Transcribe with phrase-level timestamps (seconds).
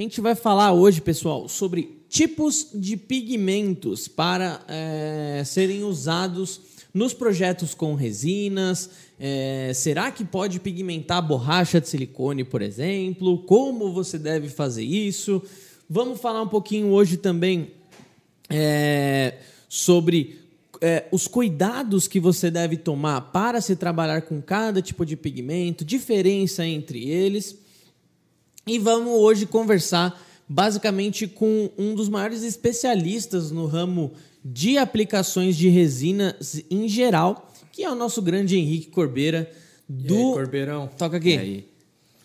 [0.00, 6.60] gente vai falar hoje, pessoal, sobre tipos de pigmentos para é, serem usados
[6.94, 8.90] nos projetos com resinas.
[9.18, 13.38] É, será que pode pigmentar borracha de silicone, por exemplo?
[13.38, 15.42] Como você deve fazer isso?
[15.90, 17.72] Vamos falar um pouquinho hoje também
[18.48, 19.38] é,
[19.68, 20.38] sobre
[20.80, 25.84] é, os cuidados que você deve tomar para se trabalhar com cada tipo de pigmento,
[25.84, 27.66] diferença entre eles.
[28.68, 34.12] E vamos hoje conversar basicamente com um dos maiores especialistas no ramo
[34.44, 39.50] de aplicações de resinas em geral, que é o nosso grande Henrique Corbeira
[39.88, 40.14] do.
[40.16, 40.90] Aí, Corbeirão.
[40.98, 41.64] Toca aqui.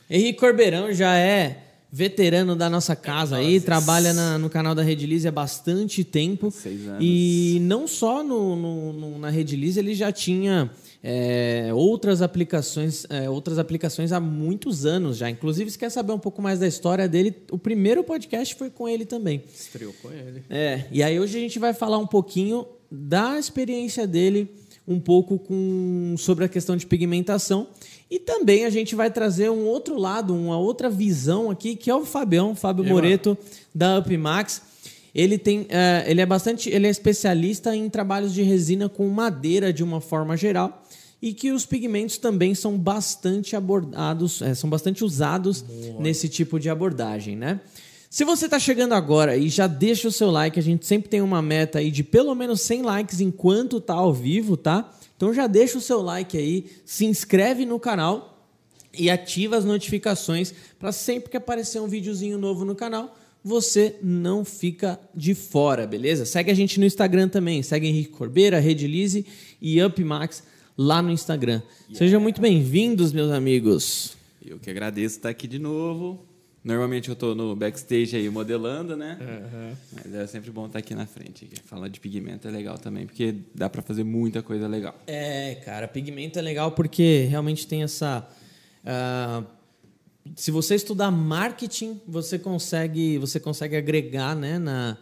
[0.10, 1.60] Henrique Corbeirão já é
[1.92, 6.50] veterano da nossa casa aí, trabalha na- no canal da Redilize há bastante tempo.
[6.52, 7.00] Seis anos.
[7.02, 10.70] E não só no, no- no- na Redilize, ele já tinha
[11.05, 15.29] é, outras aplicações, é, outras aplicações há muitos anos já.
[15.29, 18.87] Inclusive, se quer saber um pouco mais da história dele, o primeiro podcast foi com
[18.87, 19.43] ele também.
[19.54, 20.43] Estreou com ele.
[20.49, 24.49] É, e aí hoje a gente vai falar um pouquinho da experiência dele,
[24.87, 27.67] um pouco com, sobre a questão de pigmentação.
[28.10, 31.95] E também a gente vai trazer um outro lado, uma outra visão aqui, que é
[31.95, 33.38] o Fabião, Fábio aí, Moreto,
[33.76, 34.62] da Upmax.
[35.13, 39.73] Ele tem, é, ele é bastante, ele é especialista em trabalhos de resina com madeira
[39.73, 40.82] de uma forma geral
[41.24, 45.63] e que os pigmentos também são bastante abordados, é, são bastante usados
[45.98, 47.62] nesse tipo de abordagem, né?
[48.10, 51.21] Se você está chegando agora e já deixa o seu like, a gente sempre tem
[51.21, 54.94] uma meta aí de pelo menos 100 likes enquanto tá ao vivo, tá?
[55.16, 58.46] Então já deixa o seu like aí, se inscreve no canal
[58.94, 64.44] e ativa as notificações para sempre que aparecer um videozinho novo no canal, você não
[64.44, 66.25] fica de fora, beleza?
[66.25, 69.25] Segue a gente no Instagram também, segue Henrique Corbeira, Redilize
[69.62, 71.62] e Upmax lá no Instagram.
[71.94, 74.16] Sejam muito bem-vindos, meus amigos.
[74.46, 76.25] Eu que agradeço estar aqui de novo.
[76.63, 79.17] Normalmente eu tô no backstage aí modelando, né?
[79.91, 81.50] Mas é sempre bom estar aqui na frente.
[81.66, 84.95] Falar de pigmento é legal também, porque dá para fazer muita coisa legal.
[85.06, 88.25] É, cara, pigmento é legal porque realmente tem essa.
[88.85, 89.44] ah,
[90.38, 94.97] se você estudar marketing, você consegue, você consegue agregar né, na,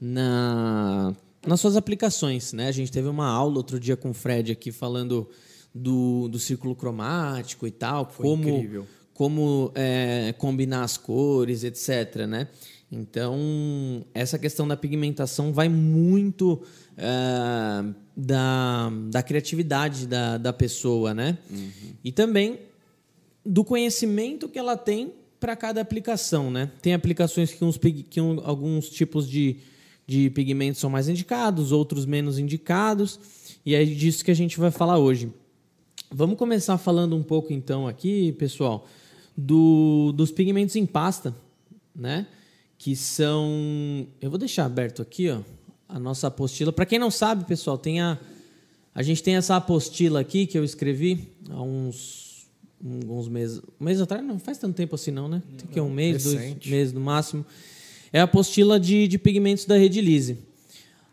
[0.00, 1.14] na,
[1.46, 2.52] nas suas aplicações.
[2.52, 2.68] Né?
[2.68, 5.28] A gente teve uma aula outro dia com o Fred aqui falando
[5.74, 8.86] do, do círculo cromático e tal, como, incrível.
[9.12, 12.26] como é, combinar as cores, etc.
[12.26, 12.48] Né?
[12.90, 16.62] Então, essa questão da pigmentação vai muito
[16.96, 17.84] ah,
[18.16, 21.36] da, da criatividade da, da pessoa, né?
[22.04, 22.60] E também
[23.44, 26.70] do conhecimento que ela tem para cada aplicação, né?
[26.80, 27.78] Tem aplicações que, uns,
[28.08, 29.56] que um- alguns tipos de,
[30.06, 33.18] de pigmentos são mais indicados, outros menos indicados,
[33.64, 35.32] e é disso que a gente vai falar hoje.
[36.10, 38.86] Vamos começar falando um pouco então aqui, pessoal,
[39.36, 41.34] do, dos pigmentos em pasta,
[41.94, 42.26] né?
[42.78, 44.06] Que são.
[44.20, 45.40] Eu vou deixar aberto aqui, ó,
[45.88, 46.72] a nossa apostila.
[46.72, 48.18] Para quem não sabe, pessoal, tem a.
[48.94, 52.24] A gente tem essa apostila aqui que eu escrevi há uns
[52.84, 53.60] alguns meses.
[53.80, 54.24] Um mês atrás?
[54.24, 55.42] Não faz tanto tempo assim, não, né?
[55.56, 56.70] Tem que é um mês, dois recente.
[56.70, 57.44] meses no máximo.
[58.14, 60.38] É a apostila de, de pigmentos da Redilize.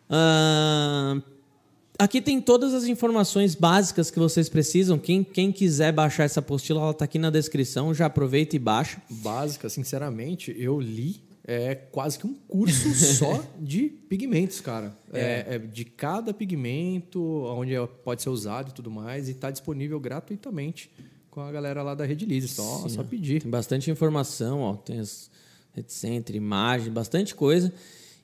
[0.08, 1.20] Ah,
[1.98, 5.00] aqui tem todas as informações básicas que vocês precisam.
[5.00, 7.92] Quem, quem quiser baixar essa apostila, ela está aqui na descrição.
[7.92, 9.02] Já aproveita e baixa.
[9.10, 14.96] básica, sinceramente, eu li é quase que um curso só de pigmentos, cara.
[15.12, 15.56] É.
[15.56, 20.00] é de cada pigmento, onde é- pode ser usado e tudo mais, e está disponível
[20.00, 20.92] gratuitamente
[21.32, 22.48] com a galera lá da Redilize.
[22.48, 23.42] Só, só pedir.
[23.42, 24.76] Tem bastante informação, ó.
[24.76, 25.31] Tem as
[25.74, 27.74] reticência, imagem, bastante coisa.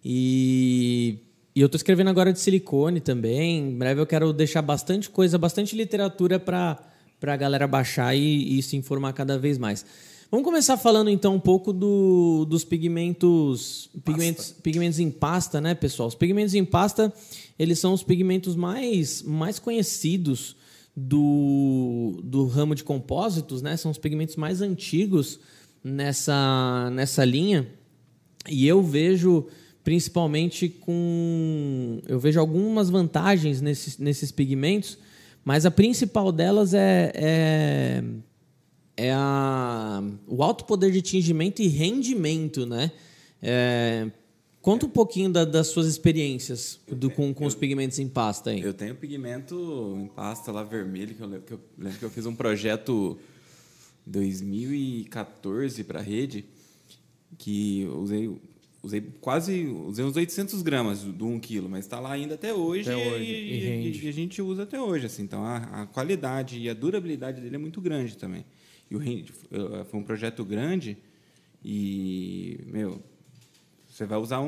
[0.03, 1.19] E,
[1.55, 3.59] e eu tô escrevendo agora de silicone também.
[3.59, 6.79] Em breve eu quero deixar bastante coisa, bastante literatura para
[7.21, 9.85] a galera baixar e, e se informar cada vez mais.
[10.29, 16.09] Vamos começar falando então um pouco do, dos pigmentos, pigmentos, pigmentos em pasta, né, pessoal?
[16.09, 17.13] Os pigmentos em pasta,
[17.57, 20.57] eles são os pigmentos mais, mais conhecidos
[20.93, 23.77] do, do ramo de compósitos, né?
[23.77, 25.39] São os pigmentos mais antigos
[25.83, 27.67] nessa, nessa linha.
[28.49, 29.47] E eu vejo
[29.83, 32.01] principalmente com.
[32.07, 34.97] Eu vejo algumas vantagens nesses, nesses pigmentos,
[35.45, 38.03] mas a principal delas é, é,
[38.97, 42.91] é a, o alto poder de tingimento e rendimento, né?
[43.41, 44.07] É,
[44.61, 48.61] conta um pouquinho da- das suas experiências do- com, com os pigmentos em pasta aí.
[48.61, 52.25] Eu tenho pigmento em pasta lá vermelho, que eu que eu, lembro que eu fiz
[52.25, 53.17] um projeto
[54.07, 56.45] 2014 para a rede,
[57.37, 58.41] que eu usei,
[58.81, 62.89] usei quase usei uns 800 gramas do 1 quilo, mas está lá ainda até hoje,
[62.89, 65.05] Até hoje, e, e e- a gente usa até hoje.
[65.05, 68.45] Assim, então a, a qualidade e a durabilidade dele é muito grande também.
[68.89, 69.33] E o rende-
[69.89, 70.97] foi um projeto grande
[71.63, 73.01] E, meu,
[73.89, 74.47] você vai usar um,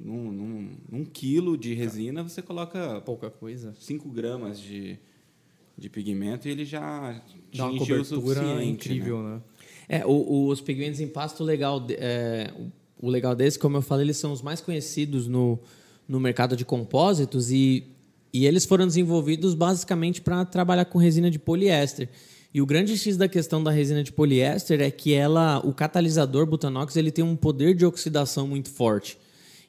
[0.00, 3.74] num, num, num quilo de resina, você coloca Pouca coisa.
[3.78, 4.96] 5 gramas de,
[5.76, 7.20] de pigmento e ele já
[7.54, 9.34] Dá uma cobertura suficiente, incrível, né?
[9.34, 9.40] né?
[9.88, 12.52] É, o- os pigmentos em pasta, o legal, é,
[13.00, 15.58] o legal desse, como eu falei, eles são os mais conhecidos no,
[16.08, 17.84] no mercado de compósitos e,
[18.32, 22.08] e eles foram desenvolvidos basicamente para trabalhar com resina de poliéster.
[22.52, 26.46] E o grande X da questão da resina de poliéster é que ela, o catalisador
[26.46, 29.18] Butanox, ele tem um poder de oxidação muito forte.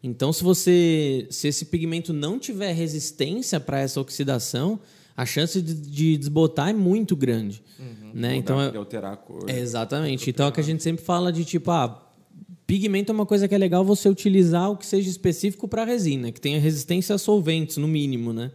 [0.02, 4.80] Então, se você, se esse pigmento não tiver resistência para essa oxidação,
[5.18, 7.62] a chance de, de desbotar é muito grande,
[8.14, 8.30] né?
[8.30, 9.50] Mudar, Então, é- de alterar a cor.
[9.50, 10.30] é, exatamente.
[10.30, 12.08] Então é o que a gente sempre fala de tipo, ah,
[12.68, 16.32] pigmento é uma coisa que é legal você utilizar o que seja específico para resina,
[16.32, 18.52] que tenha resistência a solventes, no mínimo, né?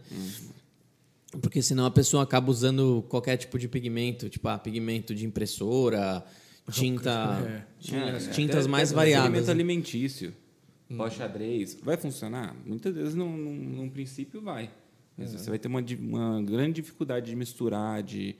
[1.41, 6.23] Porque senão a pessoa acaba usando qualquer tipo de pigmento, tipo, ah, pigmento de impressora,
[6.71, 9.47] tinta, É, tintas até- mais até variadas.
[9.47, 9.51] Né?
[9.51, 10.33] alimentício,
[10.95, 12.55] pó xadrez, vai funcionar?
[12.65, 14.69] Muitas vezes, num, num, num princípio, vai.
[15.17, 15.25] É.
[15.25, 18.35] você vai ter uma, uma grande dificuldade de misturar, de,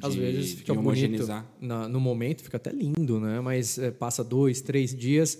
[0.00, 1.44] Às de- vezes de fica bonito homogeneizar.
[1.60, 3.40] na- no momento, fica até lindo, né?
[3.40, 5.38] Mas é, passa dois, três dias,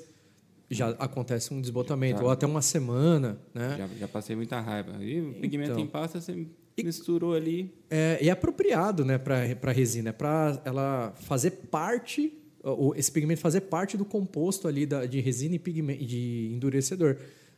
[0.69, 2.19] já acontece um desbotamento.
[2.19, 2.25] Já.
[2.25, 3.77] Ou até uma semana, né?
[3.79, 5.03] Já, já passei muita raiva.
[5.05, 5.83] E o pigmento Então.
[5.85, 6.47] em pasta, você
[6.83, 7.73] misturou ali.
[7.89, 12.33] É, e é apropriado né, para a resina, é para ela fazer parte,
[12.97, 17.17] esse pigmento fazer parte do composto ali da, de resina e pigmento, de endurecedor.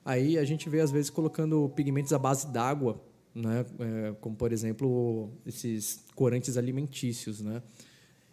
[0.09, 2.99] Aí a gente vê, às vezes, colocando pigmentos à base d'água,
[3.35, 3.67] né?
[3.79, 7.43] É, como, por exemplo, esses corantes alimentícios.
[7.43, 7.63] Né?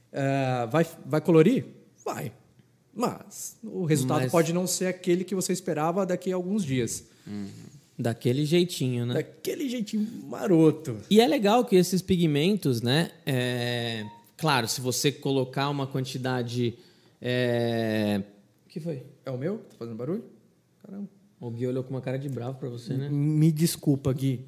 [0.09, 1.65] É, vai, vai colorir?
[2.05, 2.31] Vai.
[2.93, 7.03] Mas o resultado Mas- pode não ser aquele que você esperava daqui a alguns dias.
[7.99, 9.15] Daquele jeitinho, né?
[9.15, 10.97] Daquele jeitinho maroto.
[11.09, 13.11] E é legal que esses pigmentos, né?
[13.25, 14.05] é,
[14.37, 16.77] Claro, se você colocar uma quantidade.
[17.21, 18.23] é,
[18.65, 19.03] O que foi?
[19.25, 19.57] É o meu?
[19.57, 20.23] Tá fazendo barulho?
[20.81, 21.09] Caramba.
[21.45, 23.07] O Gui olhou com uma cara de bravo pra você, né?
[23.07, 24.43] Me desculpa, Gui.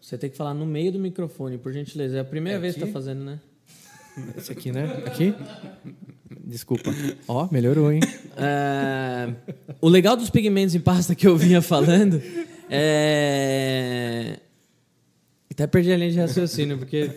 [0.00, 2.18] Você tem que falar no meio do microfone, por gentileza.
[2.18, 3.40] É a primeira É vez que tá fazendo, né?
[4.36, 4.84] Esse aqui, né?
[5.04, 5.34] Aqui?
[6.44, 6.94] Desculpa.
[7.26, 7.98] Ó, melhorou, hein?
[8.36, 9.34] É,
[9.80, 12.22] O legal dos pigmentos em pasta que eu vinha falando
[12.70, 14.38] é.
[15.56, 17.10] Até perdi a linha de raciocínio, porque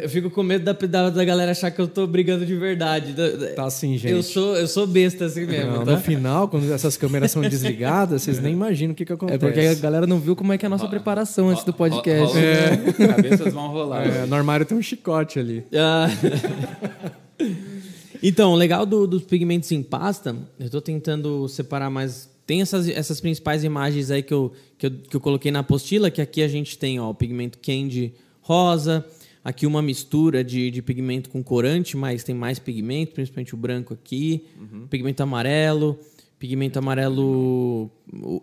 [0.00, 3.12] eu fico com medo da, da, da galera achar que eu tô brigando de verdade.
[3.12, 4.12] Da- Tá assim, gente.
[4.12, 5.90] Eu sou, eu sou besta assim mesmo, Não, tá?
[5.90, 9.38] No final, quando essas câmeras são desligadas, vocês nem imaginam o que, que É acontece.
[9.40, 12.36] porque a galera não viu como é que é a nossa preparação antes do podcast.
[12.38, 14.06] Rola- Cabeças vão rolar.
[14.06, 15.64] É, no armário tem um chicote ali.
[15.74, 16.06] Ah.
[18.22, 22.28] então, o legal do- dos pigmentos em pasta, eu estou tentando separar mais.
[22.46, 26.10] Tem essas, essas principais imagens aí que eu, que, eu, que eu coloquei na apostila,
[26.10, 29.04] que aqui a gente tem ó, o pigmento candy rosa,
[29.42, 33.92] aqui uma mistura de, de pigmento com corante, mas tem mais pigmento, principalmente o branco
[33.92, 34.44] aqui,
[34.88, 35.98] pigmento amarelo,
[36.38, 37.90] pigmento amarelo.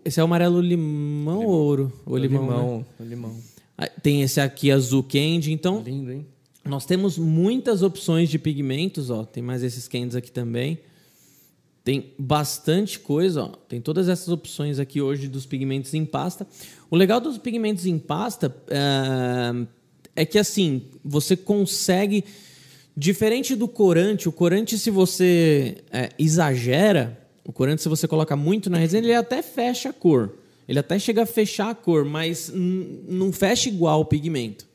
[0.04, 1.92] Esse é o amarelo limão ou ouro?
[2.04, 2.48] Ou limão, né?
[2.50, 2.86] limão.
[3.00, 3.36] limão.
[3.76, 6.26] Ah, Tem esse aqui azul candy, então Lindo, hein?
[6.64, 9.24] nós temos muitas opções de pigmentos, ó.
[9.24, 10.78] Tem mais esses candies aqui também.
[11.84, 13.48] Tem bastante coisa, ó.
[13.68, 16.46] Tem todas essas opções aqui hoje dos pigmentos em pasta.
[16.90, 19.66] O legal dos pigmentos em pasta é,
[20.22, 22.24] é que assim você consegue,
[22.96, 28.70] diferente do corante, o corante se você é, exagera, o corante se você coloca muito
[28.70, 30.38] na resina, ele até fecha a cor.
[30.66, 34.66] Ele até chega a fechar a cor, mas não fecha igual o pigmento.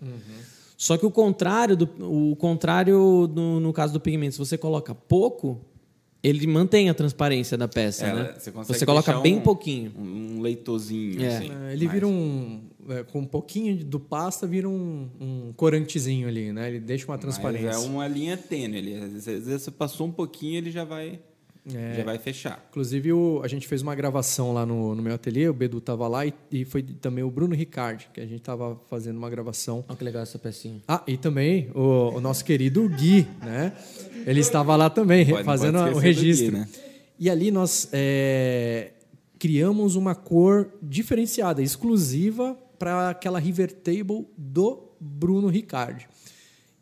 [0.78, 1.90] Só que o contrário, do,
[2.32, 5.60] o contrário no, no caso do pigmento, se você coloca pouco,
[6.22, 8.34] ele mantém a transparência da peça, É, né?
[8.38, 9.92] você consegue coloca bem um- pouquinho.
[9.98, 11.28] Um, leitozinho, É.
[11.38, 11.50] assim.
[11.52, 12.62] É, ele mais- vira um.
[12.90, 16.68] é, com um pouquinho do pasta, vira um, um corantezinho ali, né?
[16.70, 17.68] Ele deixa uma transparência.
[17.68, 18.78] Mas é uma linha tênue.
[18.80, 21.20] Ele, às vezes você passou um pouquinho, ele já vai,
[21.76, 21.94] É.
[21.98, 22.66] já vai fechar.
[22.70, 26.08] Inclusive, o- a gente fez uma gravação lá no, no meu ateliê, o Bedu tava
[26.08, 29.84] lá e, e foi também o Bruno Ricardi, que a gente tava fazendo uma gravação.
[29.88, 30.82] Olha que legal essa pecinha.
[30.88, 33.74] Ah, e também o, o nosso querido Gui, né?
[34.26, 36.52] Ele estava lá também, Pode- fazendo pode o do Gui, registro.
[36.52, 36.68] né?
[37.18, 38.92] E ali nós é,
[39.38, 46.08] criamos uma cor diferenciada, exclusiva para aquela River Table do Bruno Ricardi.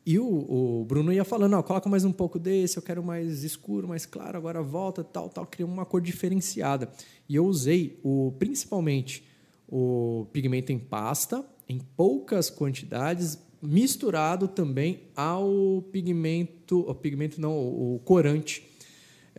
[0.08, 3.90] E o, o Bruno ia falando, coloca mais um pouco desse, eu quero mais escuro,
[3.90, 5.46] mais claro, agora volta, tal, tal.
[5.46, 6.90] Criamos uma cor diferenciada.
[7.28, 9.28] E eu usei o, principalmente
[9.68, 18.00] o pigmento em pasta, em poucas quantidades, misturado também ao pigmento, o pigmento não, o
[18.06, 18.66] corante.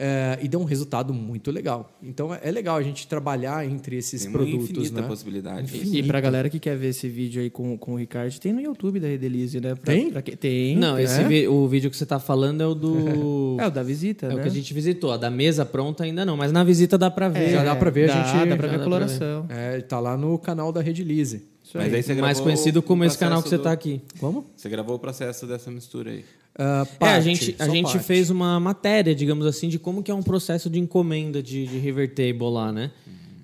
[0.01, 1.91] É, e deu um resultado muito legal.
[2.03, 5.09] Então é é legal a gente trabalhar entre esses Tem uma produtos, infinita né?
[5.09, 5.97] possibilidade.
[5.99, 8.61] E pra galera que quer ver esse vídeo aí com, com o Ricardo, tem no
[8.61, 9.75] YouTube da Redelize, né?
[9.75, 10.11] Pra- Tem?
[10.11, 10.77] pra que- tem.
[10.77, 11.05] Não, tem.
[11.05, 13.57] esse o vídeo que você tá falando é o do.
[13.59, 14.35] É o da visita, É né?
[14.37, 15.11] o que a gente visitou.
[15.11, 17.51] A da mesa pronta ainda não, mas na visita dá pra ver.
[17.51, 19.47] já dá pra ver, a dá, gente- dá pra já ver a coloração.
[19.49, 21.43] É, tá lá no canal da Rede Lise.
[21.75, 24.01] Mas aí você Mais conhecido como esse canal que você tá do- aqui.
[24.19, 24.47] Como?
[24.57, 26.25] Você gravou o processo dessa mistura aí.
[26.59, 28.05] Ah, é, a parte, gente, a gente parte.
[28.05, 31.79] fez uma matéria, digamos assim, de como que é um processo de encomenda de, de
[31.79, 32.91] River Table lá, né?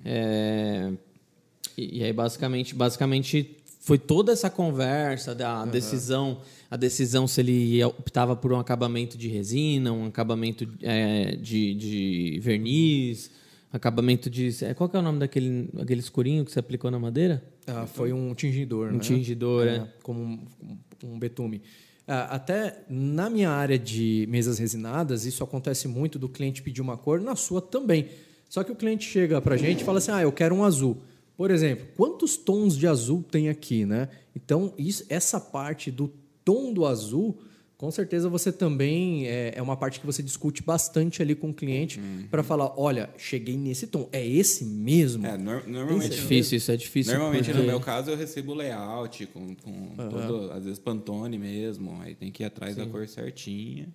[0.03, 0.91] É,
[1.77, 7.83] e, e aí, basicamente, basicamente, foi toda essa conversa da decisão, a decisão se ele
[7.83, 13.31] optava por um acabamento de resina, um acabamento é, de, de verniz,
[13.71, 14.49] acabamento de...
[14.63, 17.43] é, Qual que é o nome daquele aquele escurinho que você aplicou na madeira?
[17.67, 18.99] Ah, foi um tingidor, Um né?
[18.99, 19.87] tingidor, é.
[20.01, 20.39] Como um,
[21.03, 21.61] um betume.
[22.07, 26.97] Ah, até na minha área de mesas resinadas, isso acontece muito do cliente pedir uma
[26.97, 28.09] cor, na sua também.
[28.47, 30.97] Só que o cliente chega pra gente e fala assim: ah, eu quero um azul.
[31.35, 34.09] Por exemplo, quantos tons de azul tem aqui, né?
[34.35, 36.11] Então, isso, essa parte do
[36.43, 37.37] tom do azul,
[37.77, 41.53] com certeza você também é, é uma parte que você discute bastante ali com o
[41.53, 41.99] cliente
[42.31, 45.25] para falar: olha, cheguei nesse tom, é esse mesmo?
[45.25, 46.11] É, nor- É normalmente.
[46.15, 47.13] difícil, isso é difícil.
[47.13, 51.99] Normalmente, porque- no meu caso, eu recebo layout, com, com todo, às vezes Pantone mesmo.
[52.01, 53.87] Aí tem que ir atrás da cor certinha.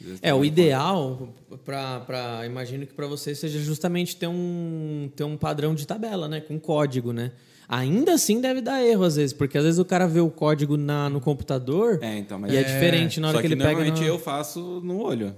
[0.00, 5.24] Vezes É, o ideal, pra, pra, imagino que para você seja justamente ter um, ter
[5.24, 6.40] um padrão de tabela, né?
[6.40, 7.32] Com código, né?
[7.68, 10.76] Ainda assim deve dar erro às vezes, porque às vezes o cara vê o código
[10.78, 13.68] na, no computador É, então, mas e é, diferente na hora Só que, ele pega.
[13.72, 15.36] normalmente na- eu faço no olho.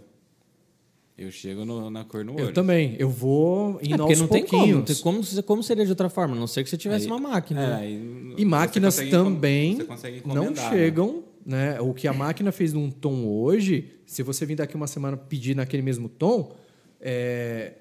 [1.18, 2.44] Eu chego no- na cor no olho.
[2.46, 2.94] Eu também.
[2.98, 5.20] Eu vou É, porque não tem como, tem como.
[5.44, 6.34] Como seria de outra forma?
[6.34, 7.60] A não ser que você tivesse Aí- uma máquina.
[7.62, 9.78] É, aí E máquinas também
[10.24, 10.70] não né?
[10.70, 11.78] chegam, né?
[11.80, 15.54] O que a máquina fez num tom hoje, se você vir daqui uma semana pedir
[15.54, 16.54] naquele mesmo tom,
[17.00, 17.72] é,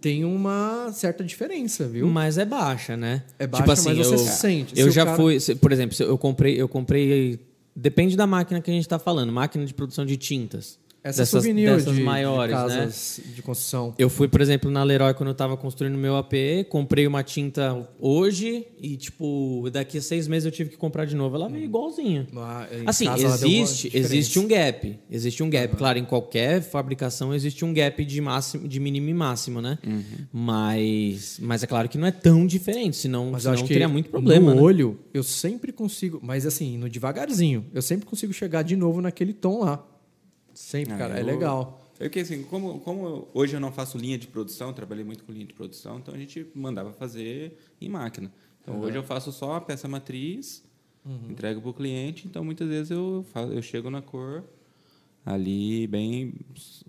[0.00, 2.06] tem uma certa diferença, viu?
[2.08, 3.22] Mas é baixa, né?
[3.38, 4.74] É baixa, tipo assim, mas você eu, sente.
[4.74, 7.38] Se Eu já cara- fui, por exemplo, eu comprei, eu comprei.
[7.74, 10.78] Depende da máquina que a gente está falando, máquina de produção de tintas.
[11.08, 12.68] Essa dessas, dessas de, maiores, de né?
[12.68, 13.94] casas de construção.
[13.98, 16.34] Eu fui, por exemplo, na Leroy quando eu estava construindo meu AP,
[16.68, 21.16] comprei uma tinta hoje e, tipo, daqui a seis meses eu tive que comprar de
[21.16, 21.36] novo.
[21.36, 22.26] Ela veio igualzinha.
[22.32, 24.98] Lá em Assim, existe, existe um gap.
[25.10, 25.76] Existe um gap.
[25.76, 29.78] Claro, em qualquer fabricação existe um gap de, máximo, de mínimo e máximo, né?
[29.86, 30.02] Uhum.
[30.32, 33.68] Mas, mas é claro que não é tão diferente, senão, Mas eu senão acho que
[33.68, 34.50] teria muito problema.
[34.50, 34.62] no né?
[34.62, 39.32] olho, eu sempre consigo, mas assim, no devagarzinho, eu sempre consigo chegar de novo naquele
[39.32, 39.84] tom lá.
[40.58, 41.80] Sempre, Ah, cara, é eu- legal.
[42.00, 45.32] É porque assim, como, como hoje eu não faço linha de produção, trabalhei muito com
[45.32, 48.32] linha de produção, então a gente mandava fazer em máquina.
[48.60, 50.64] Então hoje eu faço só a peça matriz,
[51.30, 54.44] entrego para o cliente, então muitas vezes eu, faço, eu chego na cor
[55.24, 56.34] ali bem,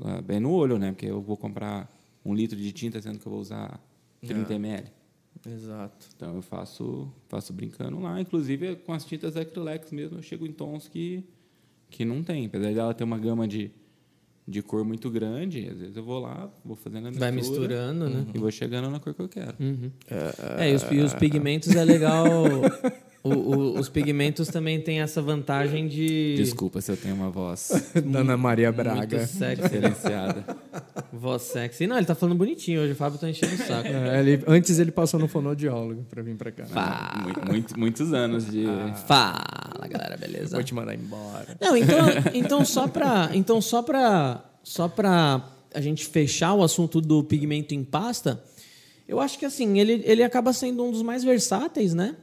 [0.02, 0.92] ah, bem no olho, né?
[0.92, 1.90] Porque eu vou comprar
[2.26, 3.80] um litro de tinta, sendo que eu vou usar
[4.22, 4.88] 30 ml.
[5.48, 6.08] Exato.
[6.16, 10.52] Então eu faço, faço brincando lá, inclusive com as tintas acrylex mesmo, eu chego em
[10.52, 11.24] tons que,
[11.90, 12.46] que não tem.
[12.46, 13.72] Apesar dela ter uma gama de,
[14.48, 18.10] de cor muito grande, às vezes eu vou lá, vou fazendo a mistura Vai misturando,
[18.10, 18.26] né?
[18.34, 19.56] e vou chegando na cor que eu quero.
[20.58, 22.26] É, e os, e os pigmentos é legal.
[23.24, 26.36] o- o- os pigmentos também têm essa vantagem de.
[26.38, 29.26] Desculpa se eu tenho uma voz Da Ana Maria Muito Braga.
[29.28, 29.62] sexy.
[29.62, 30.46] diferenciada.
[31.12, 31.86] Voz sexy.
[31.88, 32.94] Não, ele tá falando bonitinho hoje.
[32.94, 33.88] O Fábio tá enchendo o saco.
[33.88, 37.20] É, ele- antes ele passou no fonoaudiólogo pra vir pra cá.
[37.24, 38.66] Muito- muito- muitos anos de.
[39.08, 40.56] Fala, galera, beleza?
[40.56, 41.58] Vou te mandar embora.
[41.60, 45.42] Não, então, então só para então só para só para
[45.74, 48.42] a gente fechar o assunto do pigmento em pasta,
[49.10, 52.16] eu acho que assim ele, ele acaba sendo um dos mais versáteis, né?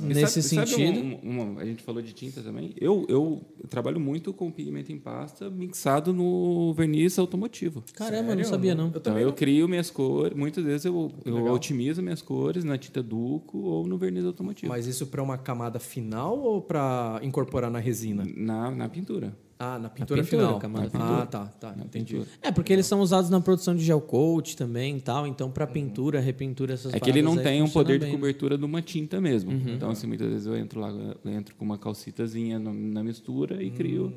[0.00, 0.98] E Nesse sabe- sabe sentido.
[1.00, 2.74] um- uma- a gente falou de tinta também.
[2.80, 7.82] Eu, eu trabalho muito com pigmento em pasta mixado no verniz automotivo.
[7.94, 8.48] Caramba, eu não Sério?
[8.50, 8.84] sabia não.
[8.84, 11.54] Eu Então também eu não- crio minhas cores, muitas vezes eu, eu Legal.
[11.54, 14.70] otimizo minhas cores na tinta Duco ou no verniz automotivo.
[14.70, 18.24] Mas isso pra uma camada final ou pra incorporar na resina?
[18.36, 19.34] Na, na pintura.
[19.58, 20.58] Ah, na pintura, pintura, final.
[20.58, 21.26] camada ah, pintura.
[21.26, 22.14] tá, tá, entendi.
[22.14, 22.30] pintura.
[22.42, 25.66] É, porque eles são usados na produção de gel coat também e tal, então para
[25.66, 28.16] pintura, repintura essas É que ele não tem um poder de bem, né?
[28.16, 29.52] cobertura de uma tinta mesmo.
[29.52, 33.70] Então, assim, muitas vezes eu entro lá, eu entro com uma calcitazinha na mistura e
[33.70, 34.12] crio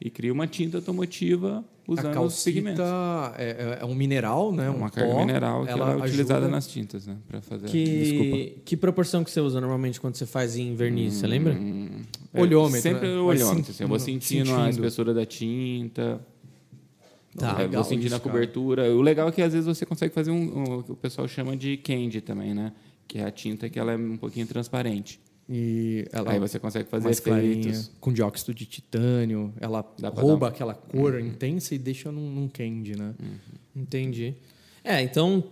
[0.00, 2.80] e crio uma tinta automotiva usando a os pigmentos.
[2.80, 4.66] calcita é, é- é um mineral, né?
[4.66, 7.16] É um uma carga pó, mineral que ela, é utilizada ajuda- nas tintas, né?
[7.28, 7.68] Para fazer.
[7.68, 8.30] Desculpa.
[8.36, 11.54] Que, que proporção que você usa normalmente quando você faz em verniz, você lembra?
[12.32, 13.14] É, Olhômetro, Sempre né?
[13.18, 13.70] o Vai olhômetro.
[13.70, 14.70] assim, eu vou sentindo, a sentindo.
[14.70, 16.20] espessura da tinta.
[17.36, 18.30] Tá, é, legal vou sentindo isso, a cara.
[18.32, 18.94] cobertura.
[18.94, 21.26] O legal é que às vezes você consegue fazer um, um- o que o pessoal
[21.26, 22.72] chama de candy também, né?
[23.08, 25.20] Que é a tinta que ela é um pouquinho transparente.
[25.48, 29.52] E ela Aí você consegue fazer mais clarinha, com dióxido de titânio.
[29.60, 29.84] Ela
[30.16, 33.14] rouba um- aquela cor intensa e deixa num, num candy, né?
[33.76, 34.34] Entendi.
[34.82, 35.44] É, então,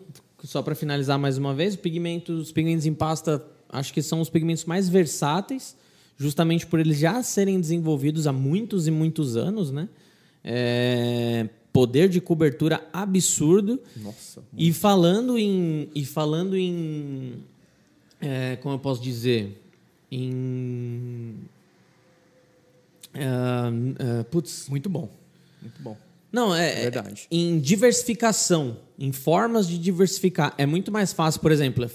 [0.44, 4.20] só para finalizar mais uma vez, o pigmento, os pigmentos em pasta acho que são
[4.20, 5.76] os pigmentos mais versáteis,
[6.16, 9.88] justamente por eles já serem desenvolvidos há muitos e muitos anos, né?
[10.44, 13.80] É, poder de cobertura absurdo.
[13.96, 14.42] Nossa.
[14.56, 15.88] E falando em.
[15.94, 17.34] E falando em.
[18.20, 19.58] é, como eu posso dizer?
[20.14, 21.36] Em.
[23.14, 23.70] ah,
[24.20, 25.08] ah, putz, Muito bom.
[25.60, 25.96] Muito bom.
[26.30, 27.26] não, é, é Verdade.
[27.30, 30.54] em diversificação, em formas de diversificar.
[30.58, 31.90] É muito mais fácil, por exemplo,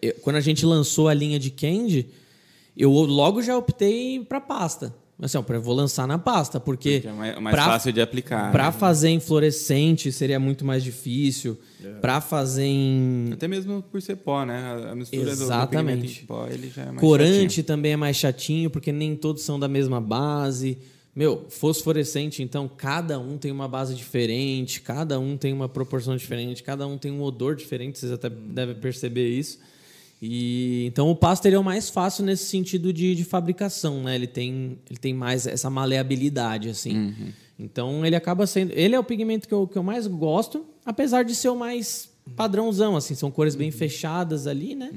[0.00, 2.08] eu- quando a gente lançou a linha de Candy,
[2.76, 4.94] eu logo já optei para pasta.
[5.18, 8.52] Assim, eu vou lançar na pasta, porque, Porque é mais, mais pra- fácil de aplicar.
[8.52, 8.72] Para né?
[8.72, 11.58] fazer em fluorescente seria muito mais difícil.
[12.02, 14.90] Para fazer em Até mesmo por ser pó, né?
[14.90, 15.96] A- mistura do- do, Exatamente.
[16.00, 17.64] pigmento em pó, ele já é mais corante chatinho.
[17.66, 20.76] também é mais chatinho, porque nem todos são da mesma base.
[21.14, 26.62] Meu, fosforescente, então, cada um tem uma base diferente, cada um tem uma proporção diferente,
[26.62, 29.58] cada um tem um odor diferente, vocês até devem perceber isso.
[30.20, 34.14] E então o pasta ele é o mais fácil nesse sentido de, de fabricação, né?
[34.14, 36.94] Ele tem, ele tem mais essa maleabilidade, assim.
[37.58, 38.72] Então ele acaba sendo.
[38.72, 42.10] Ele é o pigmento que eu, que eu mais gosto, apesar de ser o mais
[42.34, 44.90] padrãozão, assim, são cores bem fechadas ali, né?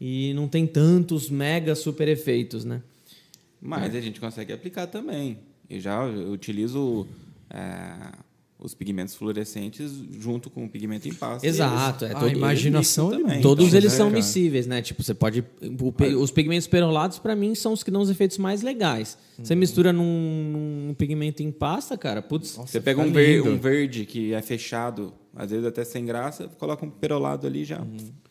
[0.00, 2.82] E não tem tantos mega super efeitos, né?
[3.60, 5.38] Mas a gente consegue aplicar também.
[5.68, 7.06] Eu já utilizo
[7.50, 8.12] é,
[8.62, 11.46] os pigmentos fluorescentes junto com o pigmento em pasta.
[11.46, 13.24] Exato, Eles- é A imaginação também.
[13.26, 14.16] limita, Todos né, eles são cara?
[14.16, 14.82] miscíveis, né?
[14.82, 15.44] Tipo, você pode.
[15.80, 19.16] o pe- os pigmentos perolados, para mim, são os que dão os efeitos mais legais.
[19.42, 22.56] Você mistura num, num pigmento em pasta, cara, putz.
[22.56, 26.48] Você pega um, fica ver- um verde que é fechado, às vezes até sem graça,
[26.58, 27.78] coloca um perolado ali já.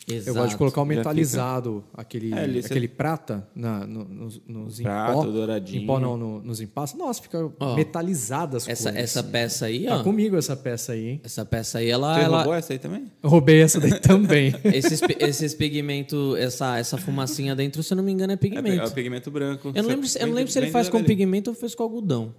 [0.08, 0.38] Eu exato.
[0.38, 4.41] gosto de colocar o Já metalizado, aquele, É, ali você- aquele prata na, no- nos,
[4.48, 5.84] nos em Prata, douradinho.
[5.84, 7.00] Em pó não, no- nos empastos.
[7.00, 9.03] Nossa, fica Ó, metalizada as Essa, cores.
[9.03, 10.03] essa peça aí, Tá ó.
[10.03, 11.22] comigo essa peça aí, hein?
[11.24, 12.15] Essa peça aí, ela.
[12.15, 13.12] Você ela roubou essa aí também?
[13.22, 14.53] Eu roubei essa daí também.
[14.65, 18.82] esses, esses pigmentos, essa, essa fumacinha dentro, se eu não me engano, é É, pigmento.
[18.82, 19.72] é o pigmento branco.
[19.75, 21.84] eu não lembro, se- eu não lembro se ele faz com pigmento ou fez com
[21.84, 22.34] algodão.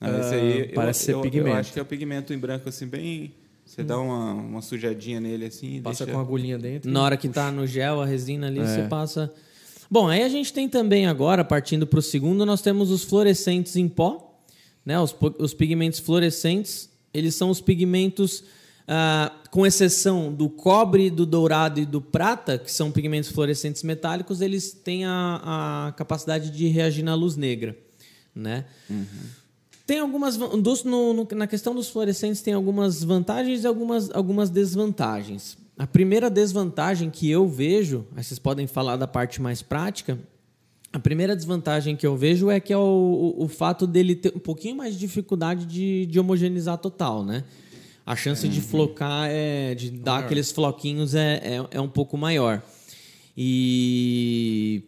[0.00, 1.48] Ah, esse aí, eu- parece ser eu, pigmento.
[1.48, 3.32] Eu acho que é o pigmento em branco, assim, bem...
[3.72, 6.12] Você dá uma, uma sujadinha nele, assim, e Passa deixa...
[6.12, 6.90] com a agulhinha dentro.
[6.90, 8.66] Na hora que tá no gel, a resina ali, É.
[8.66, 9.32] você passa.
[9.90, 13.74] Bom, aí a gente tem também agora, partindo para o segundo, nós temos os fluorescentes
[13.76, 14.38] em pó.
[14.84, 15.00] Né?
[15.00, 18.44] Os, os pigmentos fluorescentes, eles são os pigmentos,
[18.86, 24.42] ah, com exceção do cobre, do dourado e do prata, que são pigmentos fluorescentes metálicos,
[24.42, 27.74] eles têm a, a capacidade de reagir na luz negra.
[28.34, 28.66] Né?
[29.86, 34.48] Tem algumas dos- no- no- na questão dos fluorescentes tem algumas vantagens e algumas, algumas
[34.50, 35.56] desvantagens.
[35.76, 40.18] A primeira desvantagem que eu vejo, aí vocês podem falar da parte mais prática.
[40.92, 44.32] A primeira desvantagem que eu vejo é que é o, o, o fato dele ter
[44.36, 47.42] um pouquinho mais de dificuldade de, de homogeneizar total, né?
[48.04, 52.62] A chance de flocar, é, de dar aqueles floquinhos é, é, é um pouco maior.
[53.36, 54.82] E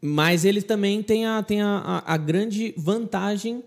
[0.00, 3.62] mas ele também tem a, tem a, a, a grande vantagem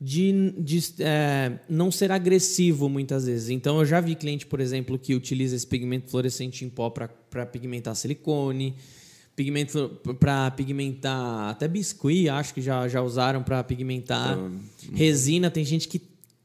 [0.00, 3.50] de, de é, não ser agressivo muitas vezes.
[3.50, 7.46] Então, eu já vi cliente, por exemplo, que utiliza esse pigmento fluorescente em pó para
[7.46, 8.74] pigmentar silicone,
[9.36, 14.38] pigmento para pigmentar até biscuit, acho que já, já usaram para pigmentar
[14.94, 15.50] resina.
[15.50, 16.00] Tem gente que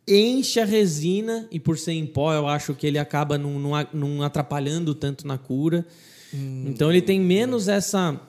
[0.05, 4.21] enche a resina e por ser em pó, eu acho que ele acaba não, não,
[4.21, 5.85] atrapalhando tanto na cura.
[6.67, 8.19] então, ele tem menos essa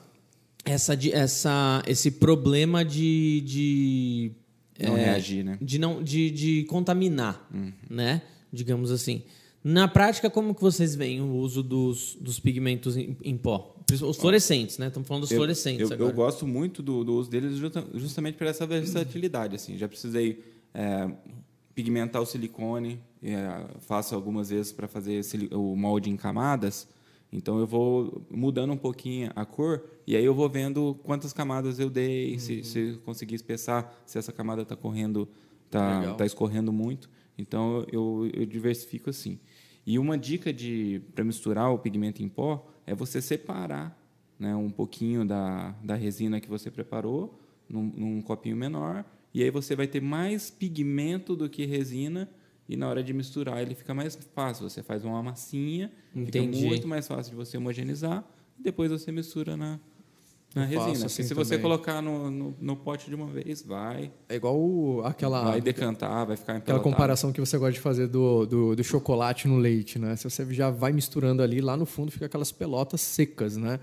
[0.63, 4.31] essa, essa, esse problema de, de
[4.79, 5.57] Não é, reagir, né?
[5.61, 7.47] de não de, de contaminar,
[7.89, 8.21] né?
[8.51, 9.23] Digamos assim.
[9.63, 13.75] Na prática, como que vocês veem o uso dos, dos pigmentos em, em pó?
[13.91, 14.87] Os fluorescentes, né?
[14.87, 16.09] Estamos falando dos Eu- fluorescentes eu, agora.
[16.11, 19.55] eu gosto muito do, do uso deles justa- justamente por essa versatilidade.
[19.55, 19.77] Assim.
[19.77, 21.09] Já precisei é,
[21.75, 26.87] pigmentar o silicone, é, faço algumas vezes para fazer o molde em camadas.
[27.31, 31.79] Então eu vou mudando um pouquinho a cor e aí eu vou vendo quantas camadas
[31.79, 35.27] eu dei, se, se consegui espessar, se essa camada está correndo,
[35.65, 37.09] está tá escorrendo muito.
[37.37, 39.39] Então eu, eu diversifico assim.
[39.85, 43.97] E uma dica de para misturar o pigmento em pó é você separar
[44.39, 49.51] né, um pouquinho da, da resina que você preparou num, num copinho menor e aí
[49.51, 52.29] você vai ter mais pigmento do que resina
[52.69, 54.69] e na hora de misturar ele fica mais fácil.
[54.69, 56.57] Você faz uma massinha, Entendi.
[56.57, 58.23] fica muito mais fácil de você homogeneizar
[58.59, 59.79] e depois você mistura na,
[60.55, 61.05] na Eu resina.
[61.05, 61.61] assim Porque se você também.
[61.61, 66.25] colocar no, no, no pote de uma vez, vai, É igual o- aquela, vai decantar,
[66.25, 69.97] vai ficar aquela comparação que você gosta de fazer do, do, do chocolate no leite,
[69.99, 70.15] né?
[70.15, 73.79] Se você já vai misturando ali, lá no fundo fica aquelas pelotas secas, né?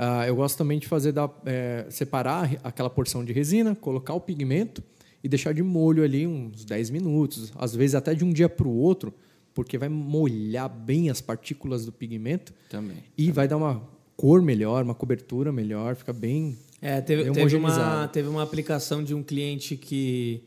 [0.00, 4.20] Ah, eu gosto também de fazer da, é, separar aquela porção de resina, colocar o
[4.20, 4.80] pigmento
[5.22, 8.68] e deixar de molho ali uns 10 minutos, às vezes até de um dia para
[8.68, 9.12] o outro,
[9.52, 12.98] porque vai molhar bem as partículas do pigmento Também.
[13.16, 13.82] e vai dar uma
[14.16, 16.56] cor melhor, uma cobertura melhor, fica bem.
[16.80, 20.44] É, teve, Bem teve, uma, teve uma aplicação de um cliente que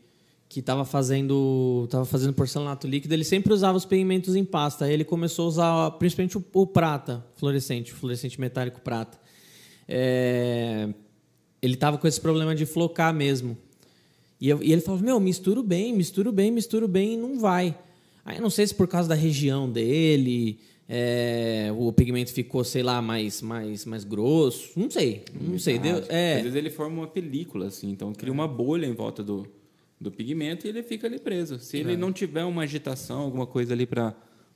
[0.52, 4.84] que estava fazendo tava fazendo porcelanato líquido, ele sempre usava os pigmentos em pasta.
[4.84, 9.18] Aí ele começou a usar principalmente o, o prata fluorescente, o fluorescente metálico prata.
[9.88, 10.90] É,
[11.62, 13.56] ele tava com esse problema de flocar mesmo.
[14.42, 17.78] E, eu- e ele falou: Meu, misturo bem, misturo bem, misturo bem e não vai.
[18.24, 22.82] Aí eu não sei se por causa da região dele, é, o pigmento ficou, sei
[22.82, 24.70] lá, mais, mais, mais grosso.
[24.76, 25.24] Não sei.
[25.40, 25.78] Não sei.
[25.78, 29.22] Deu, Às é, vezes ele forma uma película, assim, então cria uma bolha em volta
[29.22, 29.46] do,
[30.00, 31.60] do pigmento e ele fica ali preso.
[31.60, 31.80] Se É.
[31.80, 34.12] ele não tiver uma agitação, alguma coisa ali para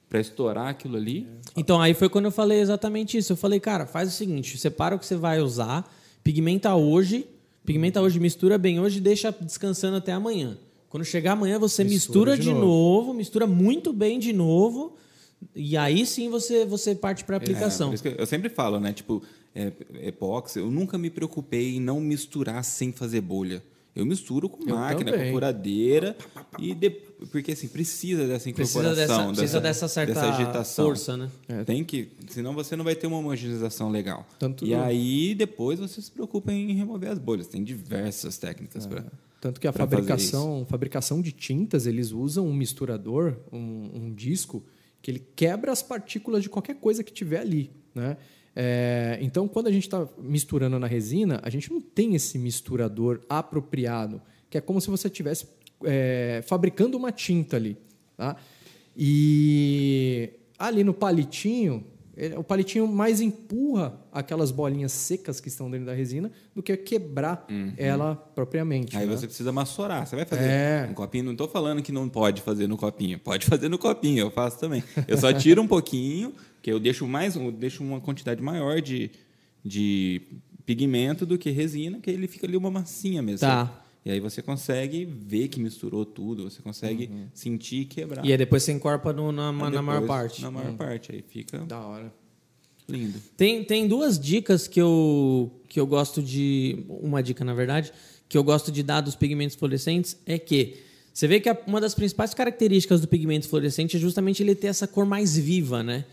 [0.09, 3.33] para estourar aquilo ali, Então, aí foi quando eu falei exatamente isso.
[3.33, 7.27] Eu falei, cara, faz o seguinte: separa o que você vai usar, pigmenta hoje,
[7.67, 10.57] pigmenta hoje, mistura bem hoje e deixa descansando até amanhã.
[10.89, 12.65] Quando chegar amanhã, você mistura, Mistura de de, novo.
[12.67, 13.15] novo.
[13.15, 14.97] mistura muito bem de novo,
[15.55, 17.93] e aí sim você, você parte para É, aplicação.
[17.93, 18.93] que eu sempre falo, né?
[18.93, 19.23] Tipo,
[19.55, 23.63] é, epóxi, eu nunca me preocupei em não misturar sem fazer bolha.
[23.97, 25.27] Eu misturo com Eu máquina, também.
[25.29, 26.15] com furadeira,
[26.59, 26.91] e de-
[27.31, 30.85] porque assim, precisa dessa Precisa incorporação, dessa, precisa dessa certa dessa agitação.
[30.85, 31.31] força, né?
[31.65, 34.27] Tem que, senão você não vai ter uma homogeneização legal.
[34.39, 37.47] Tanto e do- aí depois você se preocupa em remover as bolhas.
[37.47, 39.03] Tem diversas técnicas para
[39.41, 44.63] Tanto que a fabricação, fabricação de tintas, eles usam um misturador, um, um disco,
[45.01, 47.71] que ele quebra as partículas de qualquer coisa que tiver ali.
[47.95, 48.17] Né?
[48.59, 53.21] É, então, quando a gente está misturando na resina, a gente não tem esse misturador
[53.29, 55.47] apropriado, que é como se você estivesse
[55.85, 57.77] é, fabricando uma tinta ali.
[58.16, 58.35] Tá?
[58.97, 61.85] E ali no palitinho,
[62.38, 67.47] o palitinho mais empurra aquelas bolinhas secas que estão dentro da resina do que quebrar
[67.77, 68.97] ela propriamente.
[68.97, 69.14] Aí né?
[69.14, 70.07] você precisa massorar.
[70.07, 70.88] Você vai fazer É.
[70.90, 71.25] um copinho.
[71.25, 73.19] Não estou falando que não pode fazer no copinho.
[73.19, 74.83] Pode fazer no copinho, eu faço também.
[75.07, 76.33] Eu só tiro um pouquinho,
[76.67, 79.09] que eu deixo mais, eu deixo uma quantidade maior de,
[79.65, 80.21] de
[80.65, 83.47] pigmento do que resina, que ele fica ali uma massinha mesmo.
[83.47, 83.85] Tá.
[84.05, 88.27] E aí você consegue ver que misturou tudo, você consegue sentir e quebrar.
[88.27, 90.43] E aí depois você encorpa no- na, Aí na maior depois, parte.
[90.43, 92.13] Na maior parte, aí fica Da hora.
[92.89, 93.21] lindo.
[93.37, 96.85] Tem, tem duas dicas que eu, que eu gosto de.
[96.89, 97.93] Uma dica, na verdade,
[98.29, 100.79] que eu gosto de dar dos pigmentos fluorescentes é que
[101.15, 104.67] você vê que a- uma das principais características do pigmento fluorescente é justamente ele ter
[104.67, 106.05] essa cor mais viva, né?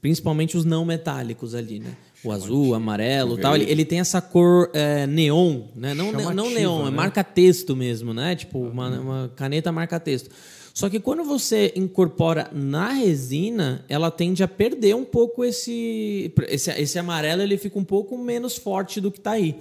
[0.00, 1.94] Principalmente os não metálicos ali, né?
[2.24, 3.54] O azul, o amarelo tal.
[3.54, 5.94] Ele, ele tem essa cor é, neon, né?
[5.94, 6.90] Não, não neon, é né?
[6.90, 8.34] marca-texto mesmo, né?
[8.34, 10.30] Tipo, uma, uma caneta marca-texto.
[10.76, 16.70] Só que quando você incorpora na resina, ela tende a perder um pouco esse, esse,
[16.70, 19.56] esse amarelo, ele fica um pouco menos forte do que está aí.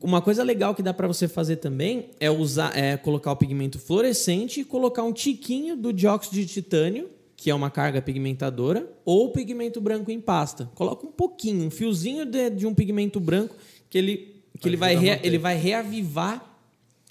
[0.00, 3.78] Uma coisa legal que dá para você fazer também é usar, é colocar o pigmento
[3.78, 7.10] fluorescente e colocar um tiquinho do dióxido de titânio,
[7.42, 10.70] que é uma carga pigmentadora, ou pigmento branco em pasta.
[10.76, 13.56] Coloca um pouquinho, um fiozinho de, de um pigmento branco
[13.90, 16.40] que ele, que ele, vai rea- ele vai reavivar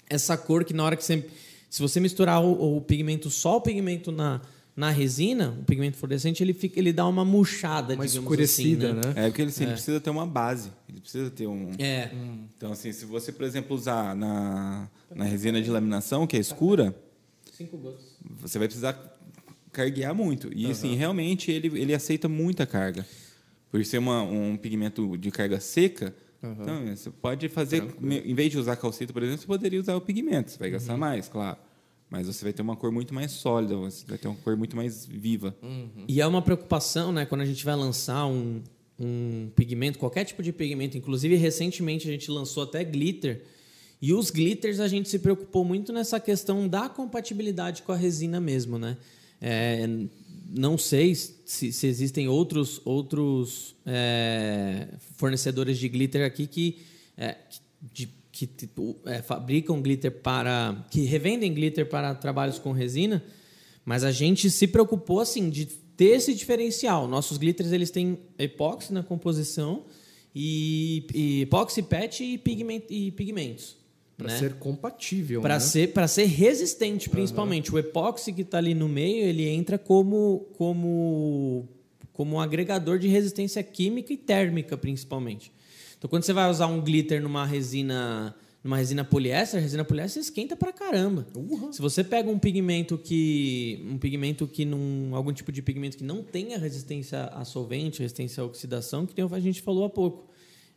[0.08, 1.28] essa cor que na hora que você.
[1.68, 4.40] Se você misturar o, o pigmento, só o pigmento na,
[4.74, 9.08] na resina, o pigmento fluorescente, ele, fica, ele dá uma murchada, Uma digamos escurecida, assim,
[9.08, 9.14] né?
[9.16, 10.70] É porque ele sempre precisa ter uma base.
[10.88, 11.72] Ele precisa ter um.
[11.78, 12.10] É.
[12.56, 16.94] Então, assim, se você, por exemplo, usar na, na resina de laminação, que é escura,
[17.54, 18.16] Cinco gotas.
[18.40, 19.11] você vai precisar
[19.72, 20.50] carguear muito.
[20.54, 23.06] E, assim, realmente, ele, ele aceita muita carga.
[23.70, 27.82] Por ser uma, um pigmento de carga seca, então, você pode fazer...
[28.00, 30.50] me- Em vez de usar calcita, por exemplo, você poderia usar o pigmento.
[30.50, 31.56] Você vai gastar mais, claro.
[32.10, 34.76] Mas você vai ter uma cor muito mais sólida, você vai ter uma cor muito
[34.76, 35.56] mais viva.
[36.06, 38.60] E é uma preocupação, né, quando a gente vai lançar um,
[39.00, 43.42] um pigmento, qualquer tipo de pigmento, inclusive recentemente a gente lançou até glitter.
[44.02, 48.40] E os glitters a gente se preocupou muito nessa questão da compatibilidade com a resina
[48.40, 48.96] mesmo, né?
[49.44, 49.88] É,
[50.48, 56.78] não sei se, se existem outros, outros é, fornecedores de glitter aqui que,
[57.16, 57.36] é,
[57.92, 60.86] de- que tipo, é, fabricam glitter para.
[60.90, 63.22] que revendem glitter para trabalhos com resina,
[63.84, 67.08] mas a gente se preocupou assim de ter esse diferencial.
[67.08, 69.84] Nossos glitters eles têm epóxi na composição
[70.34, 73.76] e, e epóxi, PET e, pigment, e pigmentos.
[74.22, 74.38] Para né?
[74.38, 75.40] ser compatível.
[75.40, 75.60] Para né?
[75.60, 77.74] ser, pra ser resistente, principalmente.
[77.74, 81.68] O epóxi que está ali no meio, ele entra como, como,
[82.12, 85.52] como um agregador de resistência química e térmica, principalmente.
[85.98, 90.22] Então, quando você vai usar um glitter numa resina numa resina poliéster, a resina poliéster
[90.22, 91.26] esquenta pra caramba.
[91.72, 96.04] Se você pega um pigmento que um pigmento que não algum tipo de pigmento que
[96.04, 100.31] não tenha resistência a solvente, resistência à oxidação, que tem, a gente falou há pouco.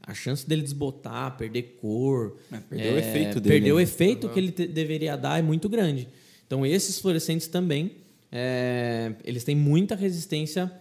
[0.07, 3.81] A chance dele desbotar, perder cor, É, perder o efeito dele, perder o né?
[3.83, 6.07] efeito que ele te- deveria dar é muito grande.
[6.45, 7.91] Então esses fluorescentes também,
[8.31, 10.71] é, eles têm muita resistência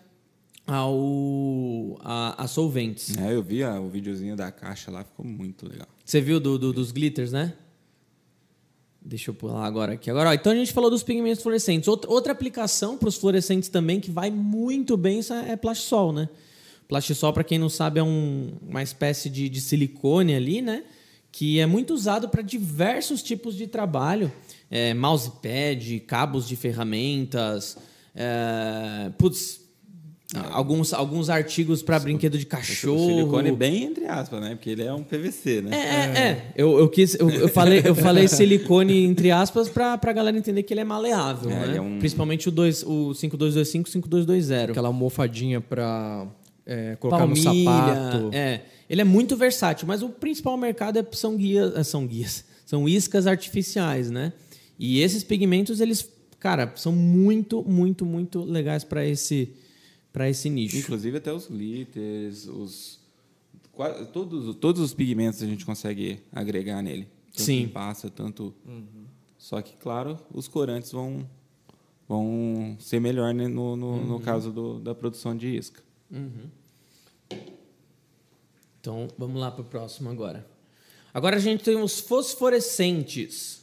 [0.67, 3.17] ao a, a solventes.
[3.17, 5.89] É, eu vi ah, o videozinho da caixa lá, ficou muito legal.
[6.05, 7.55] Você viu do, do- dos glitters, né?
[9.07, 10.11] Deixa eu pular agora aqui.
[10.11, 11.89] Agora, ó, então a gente falou dos pigmentos fluorescentes.
[11.89, 16.29] Outra, outra aplicação para os fluorescentes também que vai muito bem isso é plastisol, né?
[16.95, 20.85] Plastisol, para quem não sabe, é um- uma espécie de, de silicone ali, né?
[21.33, 24.31] Que é muito usado para diversos tipos de trabalho.
[24.71, 27.77] É, mousepad, cabos de ferramentas,
[28.15, 29.61] é, putz,
[30.53, 33.07] alguns, alguns artigos para brinquedo de cachorro.
[33.09, 34.51] Silicone bem entre aspas, né?
[34.55, 35.71] Porque ele é um PVC, É, né?
[35.77, 36.53] é, é.
[36.57, 40.63] Eu, eu, quis, eu, eu falei, eu falei silicone entre aspas pra, pra galera entender
[40.63, 41.77] que ele é maleável, É, né?
[41.77, 44.71] é um- Principalmente o, dois, o 5225 5220.
[44.71, 46.27] Aquela almofadinha pra
[46.67, 47.65] é, colocar no Palmilha.
[47.65, 48.31] sapato.
[48.33, 48.65] É.
[48.89, 52.89] Ele é muito versátil, mas o principal mercado é, são guias, é, são guias, são
[52.89, 54.33] iscas artificiais, né?
[54.79, 59.51] E esses pigmentos, eles, cara, são muito, muito, muito legais para esse,
[60.13, 60.77] pra esse nicho.
[60.77, 62.99] Inclusive até os glitters, os
[64.13, 67.09] todos, todos os pigmentos a gente consegue agregar nele.
[67.33, 67.69] Tanto Sim.
[67.69, 68.55] passa, tanto.
[69.39, 71.29] Só que, claro, os corantes vão,
[72.09, 75.83] vão ser melhor né, no, no, no caso do- da produção de isca.
[78.81, 80.47] Então, vamos lá para o próximo agora.
[81.13, 83.63] Agora a gente tem os fosforescentes.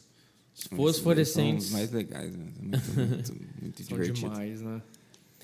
[0.54, 1.66] Os São fosforescentes.
[1.66, 2.46] os mais legais, né?
[2.60, 4.30] Muito, muito, muito São divertido.
[4.30, 4.82] demais, né?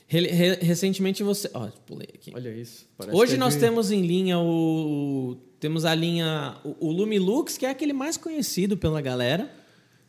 [0.06, 1.50] Re- re- recentemente você.
[1.52, 2.32] Ó, pulei aqui.
[2.34, 2.86] Olha isso.
[3.12, 5.36] Hoje que é nós de- temos em linha o.
[5.60, 6.56] Temos a linha.
[6.64, 9.54] O, o Lumilux, que é aquele mais conhecido pela galera.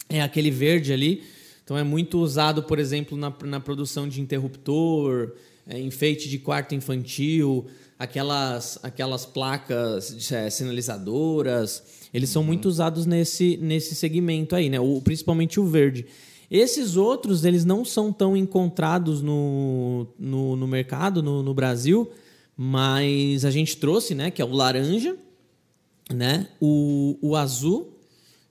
[0.07, 1.23] É aquele verde ali.
[1.63, 5.33] Então é muito usado, por exemplo, na, na produção de interruptor,
[5.69, 11.83] é, enfeite de quarto infantil, aquelas, aquelas placas é, sinalizadoras.
[12.11, 14.79] Eles são muito usados nesse, nesse segmento aí, né?
[14.79, 16.07] O, principalmente o verde.
[16.49, 22.09] Esses outros, eles não são tão encontrados no, no, no mercado, no, no Brasil,
[22.57, 24.31] mas a gente trouxe, né?
[24.31, 25.15] Que é o laranja,
[26.11, 26.47] né?
[26.59, 27.93] O, o azul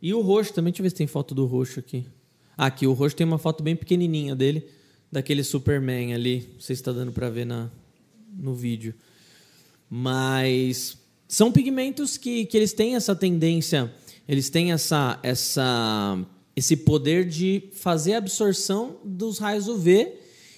[0.00, 0.70] e o roxo também.
[0.70, 2.06] Deixa eu ver se tem foto do roxo aqui.
[2.56, 4.64] Ah, aqui, o roxo tem uma foto bem pequenininha dele,
[5.10, 6.48] daquele Superman ali.
[6.54, 7.70] Não sei se está dando para ver na,
[8.36, 8.94] no vídeo.
[9.90, 13.92] Mas são pigmentos que, que eles têm essa tendência,
[14.26, 16.18] eles têm essa, essa,
[16.54, 20.14] esse poder de fazer absorção dos raios UV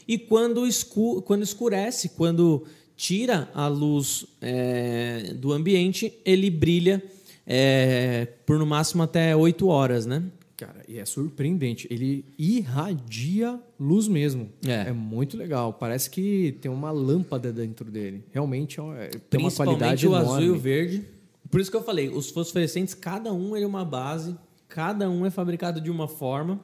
[0.06, 2.64] e quando, escu quando escurece, quando
[2.96, 7.02] tira a luz é, do ambiente, ele brilha
[7.46, 10.22] é, por no máximo até 8 horas, né?
[10.61, 11.88] Cara, e é surpreendente.
[11.90, 14.51] Ele irradia luz mesmo.
[14.66, 14.92] É.
[14.92, 15.73] muito legal.
[15.73, 18.23] Parece que tem uma lâmpada dentro dele.
[18.31, 20.29] Realmente é, é- tem uma Principalmente qualidade o enorme.
[20.31, 21.05] azul e o verde.
[21.51, 24.37] Por isso que eu falei, os fosforescentes, cada um é uma base,
[24.68, 26.61] cada um é fabricado de uma forma,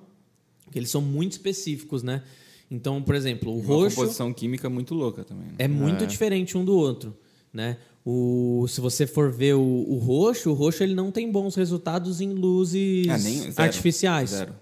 [0.71, 2.23] que eles são muito específicos, né?
[2.71, 5.47] Então, por exemplo, o Uma roxo composição química muito louca também.
[5.47, 5.55] né?
[5.59, 7.17] é muito diferente um do outro,
[7.53, 7.79] né?
[8.09, 12.21] O, se você for ver o, o roxo, o roxo ele não tem bons resultados
[12.21, 13.55] em luzes Ah, nem- zero.
[13.62, 14.31] artificiais.
[14.31, 14.55] Zero.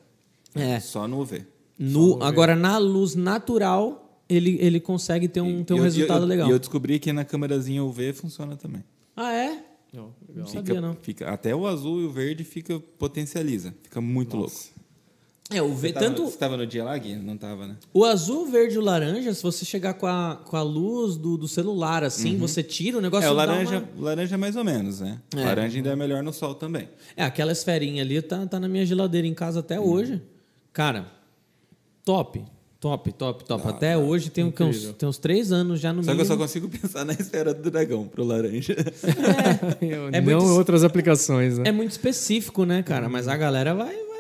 [0.55, 0.81] É.
[0.81, 1.45] Só no UV.
[1.79, 6.29] No, agora, na luz natural, ele, ele consegue ter um, ter um eu- resultado eu-
[6.29, 6.49] legal.
[6.49, 8.83] E eu descobri que na câmerazinha UV funciona também.
[9.15, 9.63] Ah, é?
[9.93, 10.45] Não, legal.
[10.45, 10.97] Não sabia, não.
[11.03, 13.75] Fica, até o azul e o verde fica potencializa.
[13.83, 14.53] Fica muito louco.
[15.51, 17.17] É, o V, Você tava- tanto Você estava no dia lá, Gui?
[17.17, 17.77] Não estava, né?
[17.93, 21.17] o azul, o verde e o laranja, se você chegar com a, com a luz
[21.19, 24.65] do, do celular assim, você tira o negócio É, o laranja, uma- laranja mais ou
[24.65, 25.21] menos, né?
[25.37, 25.45] O É.
[25.45, 26.89] laranja ainda é melhor no sol também.
[27.15, 30.23] É, aquela esferinha ali tá, tá na minha geladeira em casa até hoje.
[30.73, 31.07] Cara,
[32.05, 32.43] top.
[32.81, 33.67] Top, top, top.
[33.69, 36.17] até hoje tem, um- tem uns, tem uns três anos já no Só que eu
[36.17, 36.35] mínimo.
[36.35, 38.75] só consigo pensar na esfera do dragão pro laranja.
[40.11, 41.65] É não muito- outras aplicações, né?
[41.69, 43.09] É muito específico, né, cara?
[43.09, 43.95] Mas a galera vai.
[43.95, 44.14] vai...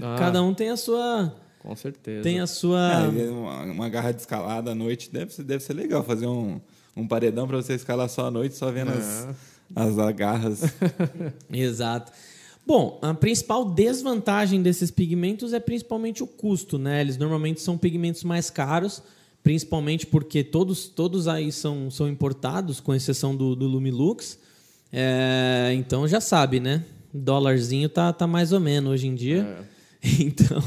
[0.00, 0.16] Ah.
[0.18, 1.34] Cada um tem a sua.
[1.60, 2.22] Com certeza.
[2.22, 3.06] Tem a sua.
[3.06, 6.26] Ah, e uma, uma garra de escalada à noite deve ser, deve ser legal fazer
[6.26, 6.60] um,
[6.96, 9.28] um paredão para você escalar só à noite, só vendo as,
[9.74, 10.62] as agarras.
[11.50, 12.12] Exato.
[12.66, 17.00] Bom, a principal desvantagem desses pigmentos é principalmente o custo, né?
[17.00, 19.02] Eles normalmente são pigmentos mais caros,
[19.42, 24.38] principalmente porque todos, todos aí são, são importados, com exceção do, do Lumilux.
[24.90, 26.84] É, então já sabe, né?
[27.12, 29.68] Dólarzinho tá, tá mais ou menos hoje em dia.
[30.20, 30.62] Então,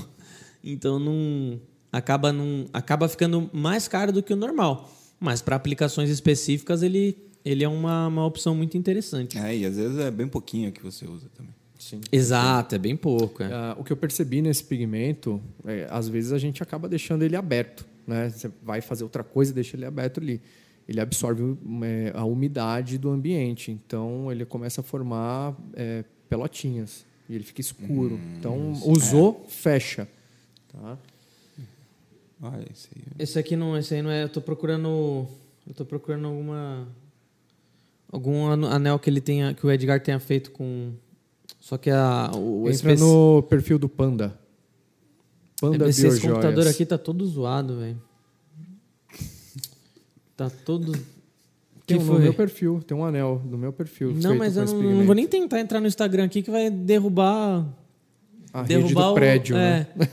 [0.64, 4.92] então não acaba, não acaba ficando mais caro do que o normal.
[5.20, 9.38] Mas para aplicações específicas ele, ele é uma, uma opção muito interessante.
[9.38, 11.54] é, e às vezes é bem pouquinho que você usa também.
[11.80, 12.02] Sim.
[12.12, 13.44] Exato, é bem pouco.
[13.44, 13.54] É.
[13.54, 17.36] Ah, o que eu percebi nesse pigmento, é, às vezes a gente acaba deixando ele
[17.36, 17.86] aberto.
[18.06, 18.30] Né?
[18.30, 20.42] Você vai fazer outra coisa e deixa ele aberto ali.
[20.88, 23.72] Ele absorve é, a umidade do ambiente.
[23.72, 27.06] Então, ele começa a formar é, pelotinhas.
[27.30, 28.20] E ele fica escuro.
[28.38, 30.08] então, usou, fecha.
[30.72, 30.98] Tá?
[32.42, 33.04] Olha, esse aí.
[33.20, 34.24] Esse aqui não, esse aí não é.
[34.24, 35.28] Eu tô procurando.
[35.68, 36.88] Eu tô procurando alguma.
[38.12, 39.54] Algum anel que ele tenha.
[39.54, 40.94] Que o Edgar tenha feito com.
[41.60, 42.32] Só que a.
[42.36, 44.40] O Entra especi- no perfil do Panda.
[45.60, 46.34] Panda esse, esse Biojoias.
[46.46, 48.02] computador aqui tá todo zoado, velho.
[50.38, 50.94] Tá todo.
[51.88, 52.16] Tem que um foi?
[52.16, 54.14] no meu perfil, tem um anel no meu perfil.
[54.14, 57.66] Não, mas eu não, não vou nem tentar entrar no Instagram aqui que vai derrubar.
[58.54, 59.88] A derrubar o prédio, né?
[59.98, 60.08] é.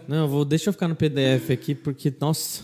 [0.08, 2.62] não, eu vou, deixa eu ficar no PDF aqui, porque, nossa.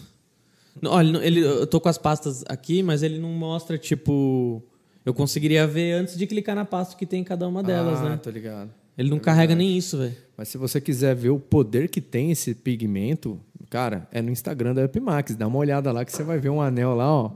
[0.80, 4.62] Não, Olha, não- ele, eu tô com as pastas aqui, mas ele não mostra, tipo.
[5.04, 8.10] Eu conseguiria ver antes de clicar na pasta que tem em cada uma delas, ah,
[8.10, 8.20] né?
[8.22, 8.70] tô ligado.
[8.96, 10.16] Ele não carrega nem isso, velho.
[10.36, 14.74] Mas se você quiser ver o poder que tem esse pigmento, cara, é no Instagram
[14.74, 15.34] da Epimax.
[15.36, 17.32] Dá uma olhada lá que você vai ver um anel lá, ó.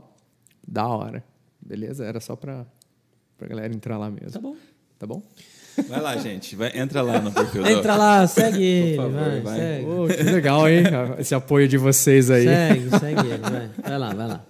[0.67, 1.23] Da hora.
[1.61, 2.05] Beleza?
[2.05, 2.65] Era só pra,
[3.37, 4.31] pra galera entrar lá mesmo.
[4.31, 4.55] Tá bom.
[4.97, 5.21] Tá bom?
[5.89, 6.55] Vai lá, gente.
[6.55, 9.57] Vai, entra lá no perfil Entra lá, segue ele, favor, vai, vai.
[9.57, 9.85] segue.
[9.85, 10.83] Pô, que legal, hein?
[11.19, 12.45] Esse apoio de vocês aí.
[12.45, 13.69] Segue, segue ele, vai.
[13.83, 14.45] Vai lá, vai lá.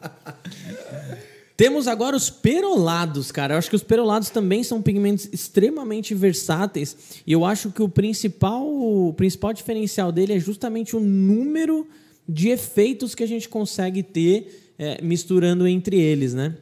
[1.58, 3.54] Temos agora os perolados, cara.
[3.54, 7.22] Eu acho que os perolados também são pigmentos extremamente versáteis.
[7.26, 11.88] E eu acho que o principal, o principal diferencial dele é justamente o número
[12.28, 16.56] de efeitos que a gente consegue ter é, misturando entre eles, né?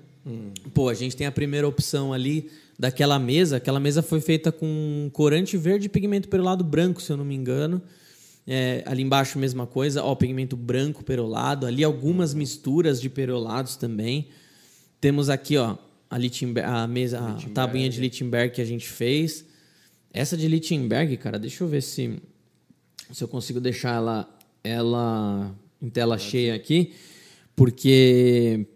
[0.73, 3.57] Pô, a gente tem a primeira opção ali daquela mesa.
[3.57, 7.35] Aquela mesa foi feita com corante verde e pigmento perolado branco, se eu não me
[7.35, 7.81] engano.
[8.45, 10.03] É, ali embaixo, mesma coisa.
[10.03, 11.65] Ó, pigmento branco perolado.
[11.65, 14.27] Ali algumas misturas de perolados também.
[15.01, 15.77] Temos aqui, ó,
[16.09, 19.45] a, Lichtenberg, a mesa, a tabuinha de Lichtenberg que a gente fez.
[20.13, 22.21] Essa de Lichtenberg, cara, deixa eu ver se,
[23.11, 26.93] se eu consigo deixar ela, ela em tela cheia aqui.
[27.55, 28.67] Porque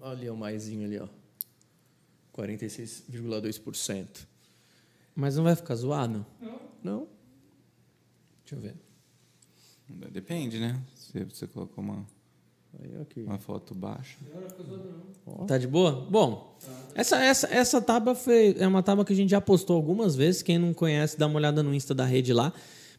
[0.00, 1.08] Olha o maisinho ali, ó.
[2.36, 4.06] 46,2%.
[5.14, 6.24] Mas não vai ficar zoado?
[6.82, 7.08] Não?
[8.44, 8.74] Deixa eu ver.
[10.12, 10.80] Depende, né?
[10.94, 12.06] Se você colocou uma,
[12.78, 13.22] Aí, aqui.
[13.22, 14.16] uma foto baixa.
[15.46, 16.06] Tá de boa?
[16.08, 16.56] Bom,
[16.94, 20.42] essa, essa, essa tábua foi, é uma tábua que a gente já postou algumas vezes.
[20.42, 22.52] Quem não conhece, dá uma olhada no Insta da rede lá.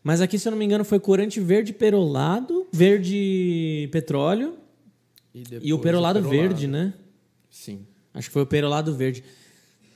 [0.07, 4.53] Mas aqui, se eu não me engano, foi corante verde perolado, verde petróleo
[5.33, 6.29] e o depois perolado, perolado.
[6.47, 6.93] verde, né?
[7.49, 7.85] Sim.
[8.13, 9.21] Acho que foi o perolado verde.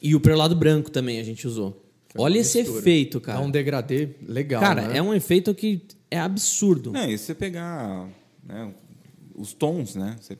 [0.01, 1.81] E o perolado branco também a gente usou.
[2.09, 2.79] Foi Olha esse mistura.
[2.81, 3.39] efeito, Dá cara.
[3.39, 4.97] um degradê legal, cara, né?
[4.97, 6.91] é um efeito que é absurdo.
[6.91, 8.09] Não, e se você pegar
[8.43, 8.73] né,
[9.33, 10.17] os tons, né?
[10.19, 10.37] Você-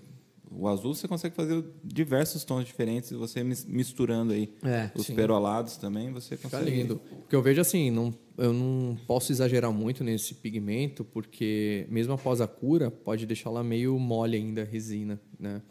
[0.54, 5.16] o azul você consegue fazer diversos tons diferentes você mis- misturando aí É, os sim.
[5.16, 6.70] perolados também, você Fica consegue.
[6.76, 7.02] lindo.
[7.22, 12.42] Porque eu vejo assim, não, eu não posso exagerar muito nesse pigmento, porque mesmo após
[12.42, 15.62] a cura, pode deixar lá meio mole ainda a resina, né?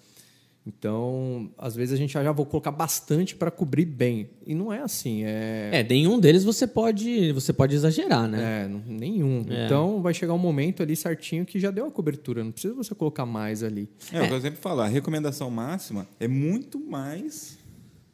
[0.67, 4.29] Então, às vezes a gente já, já vou colocar bastante para cobrir bem.
[4.47, 5.71] E não é assim, é...
[5.73, 8.65] É, nenhum deles você pode, você pode exagerar, né?
[8.65, 9.45] É, nenhum.
[9.49, 9.65] É.
[9.67, 12.45] Então, vai chegar um momento ali certinho que já deu a cobertura.
[12.45, 13.89] Não precisa você colocar mais ali.
[14.13, 17.59] É, o que eu sempre falo, a recomendação máxima é muito mais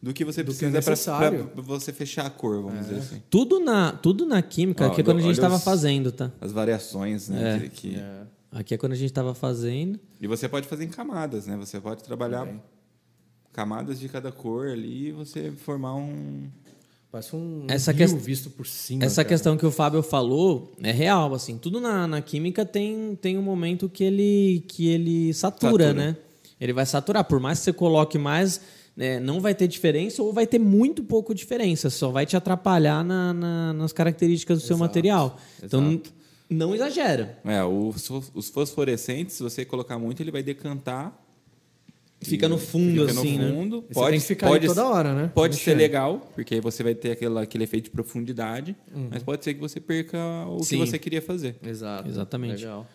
[0.01, 3.23] do que você Do precisa para você fechar a cor, vamos dizer assim.
[3.29, 6.31] Tudo na, tudo na química, Ó, que é quando a gente estava fazendo, tá?
[6.41, 7.59] As variações, né?
[7.61, 7.97] que- que-
[8.59, 10.01] Aqui é quando a gente estava fazendo.
[10.21, 11.57] E você pode fazer em camadas, né?
[11.59, 12.49] Você pode trabalhar
[13.53, 16.45] camadas de cada cor ali e você formar um.
[17.13, 19.05] Parece um Essa visto por cima.
[19.05, 19.29] Essa cara.
[19.29, 21.57] questão que o Fábio falou é real, assim.
[21.59, 25.93] Tudo na, na química tem, tem um momento que ele, que ele satura, Satura.
[25.95, 26.17] né?
[26.59, 27.25] Ele vai saturar.
[27.25, 28.61] Por mais que você coloque mais,
[28.97, 31.91] né, não vai ter diferença ou vai ter muito pouco diferença.
[31.91, 35.39] Só vai te atrapalhar na- na- nas características do seu Exato, material.
[35.63, 36.13] Então, exato.
[36.49, 37.39] Não exagera.
[37.45, 41.23] É, os, fos- os fosforescentes, se você colocar muito, ele vai decantar.
[42.23, 43.51] Fica no fundo, Fica assim, no né?
[43.53, 43.81] fundo.
[43.89, 45.31] Você Pode, tem que ficar pode, toda hora, né?
[45.35, 45.79] Pode ser Mexendo.
[45.79, 48.75] legal, porque aí você vai ter aquele, aquele efeito de profundidade,
[49.11, 50.79] mas pode ser que você perca o Sim.
[50.81, 51.57] que você queria fazer.
[51.63, 52.09] Exato.
[52.09, 52.63] Exatamente.
[52.65, 52.87] Legal.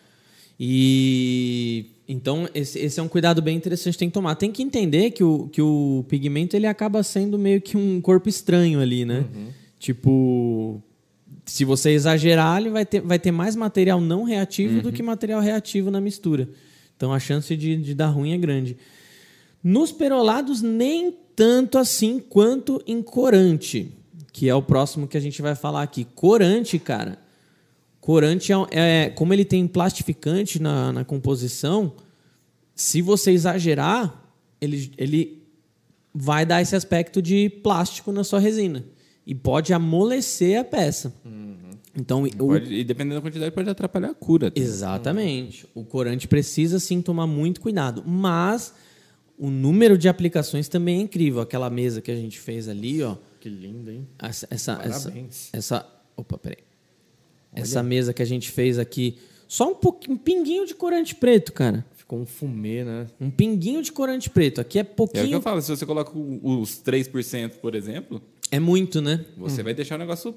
[0.58, 4.34] E então esse, esse é um cuidado bem interessante que tem que tomar.
[4.34, 8.28] Tem que entender que o, que o pigmento ele acaba sendo meio que um corpo
[8.28, 9.24] estranho ali, né?
[9.78, 10.82] Tipo,
[11.44, 15.40] se você exagerar, ele vai ter, vai ter mais material não reativo do que material
[15.40, 16.48] reativo na mistura.
[16.96, 18.76] Então a chance de, de dar ruim é grande.
[19.62, 23.92] Nos perolados, nem tanto assim quanto em corante,
[24.32, 26.06] que é o próximo que a gente vai falar aqui.
[26.14, 27.18] Corante, cara.
[28.00, 31.92] Corante é, é- como ele tem plastificante na, na composição,
[32.74, 34.22] se você exagerar,
[34.60, 35.42] ele, ele
[36.14, 38.84] vai dar esse aspecto de plástico na sua resina.
[39.26, 41.14] E pode amolecer a peça.
[41.94, 44.50] Então, o, Pode- e dependendo da quantidade, pode atrapalhar a cura.
[44.50, 44.66] também.
[44.66, 45.66] Exatamente.
[45.74, 48.02] O corante precisa sim tomar muito cuidado.
[48.06, 48.74] Mas
[49.38, 51.40] o número de aplicações também é incrível.
[51.42, 53.16] Aquela mesa que a gente fez ali, ó.
[53.38, 54.08] Que lindo, hein?
[54.18, 55.50] Essa, essa, essa, Parabéns.
[55.52, 56.58] essa- opa, peraí.
[57.54, 61.52] Essa mesa que a gente fez aqui, só um pouquinho, um pinguinho de corante preto,
[61.52, 61.84] cara.
[61.94, 63.06] Ficou um fumê, né?
[63.20, 64.60] Um pinguinho de corante preto.
[64.62, 65.32] Aqui é É o que pouquinho.
[65.34, 69.24] eu falo, se você coloca o- os 3%, por exemplo, É muito, né?
[69.36, 70.34] você vai deixar o negócio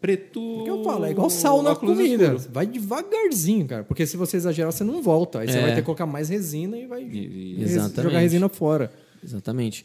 [0.00, 0.40] preto.
[0.40, 2.22] O que eu falo, é igual sal na comida.
[2.24, 2.46] escuros.
[2.46, 3.84] Vai devagarzinho, cara.
[3.84, 5.40] Porque se você exagerar, você não volta.
[5.40, 5.60] Aí você É.
[5.62, 8.02] vai ter que colocar mais resina e vai E- e- res- Exatamente.
[8.02, 8.92] jogar resina fora.
[9.22, 9.84] Exatamente.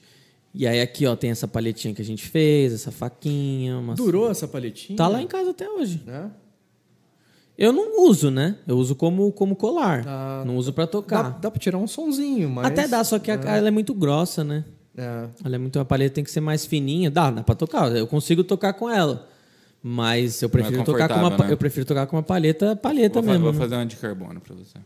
[0.53, 3.77] E aí aqui, ó, tem essa paletinha que a gente fez, essa faquinha.
[3.79, 3.95] Uma...
[3.95, 4.97] Durou essa paletinha?
[4.97, 6.01] Tá lá em casa até hoje.
[6.05, 6.29] Né?
[7.57, 8.57] Eu não uso, né?
[8.67, 10.03] Eu uso como, como colar.
[10.05, 11.39] Ah, não uso pra Dá, tocar.
[11.39, 12.65] dá pra tirar um sonzinho, mas...
[12.65, 14.65] Até dá, só que a, ela é muito grossa, né?
[14.97, 15.27] É.
[15.43, 17.09] Ela é muito a paleta tem que ser mais fininha.
[17.09, 17.95] Dá, dá pra tocar.
[17.95, 19.27] Eu consigo tocar com ela.
[19.83, 21.47] Mas eu prefiro tocar com uma né?
[21.49, 23.45] eu prefiro tocar com uma paleta, paleta Vou, mesmo.
[23.45, 23.57] vou né?
[23.57, 24.77] fazer uma de carbono pra você.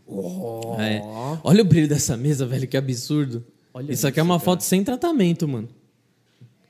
[0.82, 1.02] É.
[1.44, 3.44] Olha o brilho dessa mesa, velho, que absurdo.
[3.74, 5.68] Olha isso aqui é uma foto sem tratamento, mano.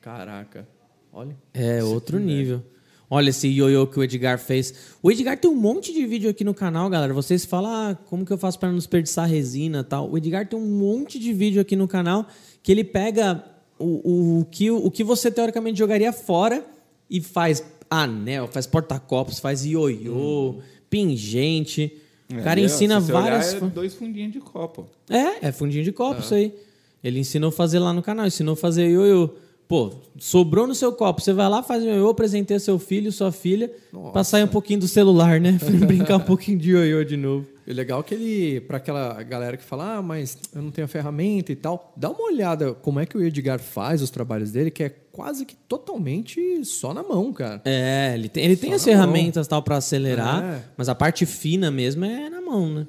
[0.01, 0.67] Caraca.
[1.13, 1.35] Olha.
[1.53, 2.63] É outro nível.
[3.07, 4.95] Olha esse ioiô que o Edgar fez.
[5.03, 7.13] O Edgar tem um monte de vídeo aqui no canal, galera.
[7.13, 10.09] Vocês falam, ah, como que eu faço para não desperdiçar resina e tal.
[10.09, 12.27] O Edgar tem um monte de vídeo aqui no canal
[12.65, 13.45] que ele pega
[13.77, 16.65] o, o, que, o que você teoricamente jogaria fora
[17.07, 20.55] e faz anel, faz porta-copos, faz ioiô,
[20.89, 21.95] pingente.
[22.27, 23.53] O cara Ali, ó, ensina várias...
[23.53, 24.87] Olhar, é dois fundinhos de copo.
[25.07, 26.55] é, é fundinho de copo isso aí.
[27.03, 29.29] Ele ensinou a fazer lá no canal, ensinou a fazer ioiô.
[29.67, 33.31] Pô, sobrou no seu copo, você vai lá, faz um ioiô, apresentei seu filho, sua
[33.31, 33.71] filha,
[34.11, 35.59] pra sair um pouquinho do celular, né?
[35.85, 37.45] Brincar um pouquinho de ioiô de novo.
[37.67, 40.69] E o legal é que ele, pra aquela galera que fala, ah, mas eu não
[40.69, 44.11] tenho a ferramenta e tal, dá uma olhada como é que o Edgar faz os
[44.11, 47.61] trabalhos dele, que é quase que totalmente só na mão, cara.
[47.65, 50.63] É, ele tem, ele tem as ferramentas tal para acelerar, É.
[50.77, 52.87] mas a parte fina mesmo é na mão, né?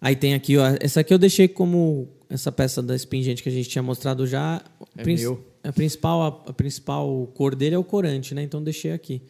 [0.00, 3.52] Aí tem aqui, ó, essa aqui eu deixei como essa peça da espingente que a
[3.52, 4.62] gente tinha mostrado já.
[4.96, 5.44] É meu.
[5.62, 8.42] A principal, a, a principal cor dele é o corante, né?
[8.42, 9.20] Então deixei aqui.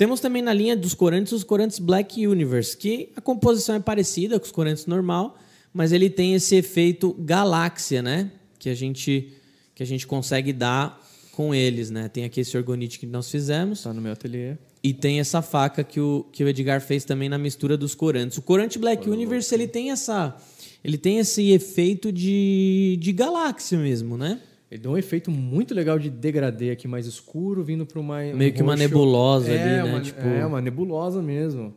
[0.00, 4.40] Temos também na linha dos corantes os corantes Black Universe, que a composição é parecida
[4.40, 5.36] com os corantes normal,
[5.74, 8.30] mas ele tem esse efeito galáxia, né?
[8.58, 9.34] Que a gente
[9.74, 12.08] que a gente consegue dar com eles, né?
[12.08, 14.54] Tem aqui esse orgonite que nós fizemos Tá no meu ateliê.
[14.82, 18.38] e tem essa faca que o, que o Edgar fez também na mistura dos corantes.
[18.38, 20.34] O corante Black Universe ele tem essa
[20.82, 24.40] ele tem esse efeito de, de galáxia mesmo, né?
[24.70, 28.18] Ele deu um efeito muito legal de degradê aqui mais escuro, vindo para uma.
[28.20, 29.84] um Meio que uma nebulosa é, ali, né?
[29.94, 31.74] Uma, Tipo- É, uma nebulosa mesmo.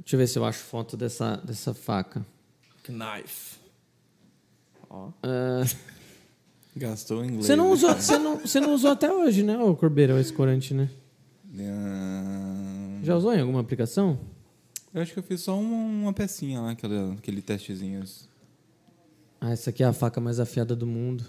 [0.00, 2.24] Deixa eu ver se eu acho foto dessa, dessa faca.
[2.84, 3.58] Knife.
[4.90, 5.10] Ó.
[5.22, 5.64] Ah,
[6.76, 7.46] Gastou em inglês.
[7.46, 10.72] você, não usou, você, não, você não usou até hoje, né, ô Corbeiro, esse corante,
[10.74, 10.88] né?
[11.60, 14.18] Ah, Já usou em alguma aplicação?
[14.94, 18.02] Eu acho que eu fiz só um- uma pecinha lá, aquele, aquele testezinho.
[19.40, 21.24] Ah, essa aqui é a faca mais afiada do mundo.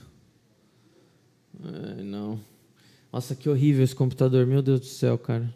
[1.64, 2.39] Ai, não.
[3.12, 5.49] Nossa, que horrível esse computador, meu Deus do céu, cara.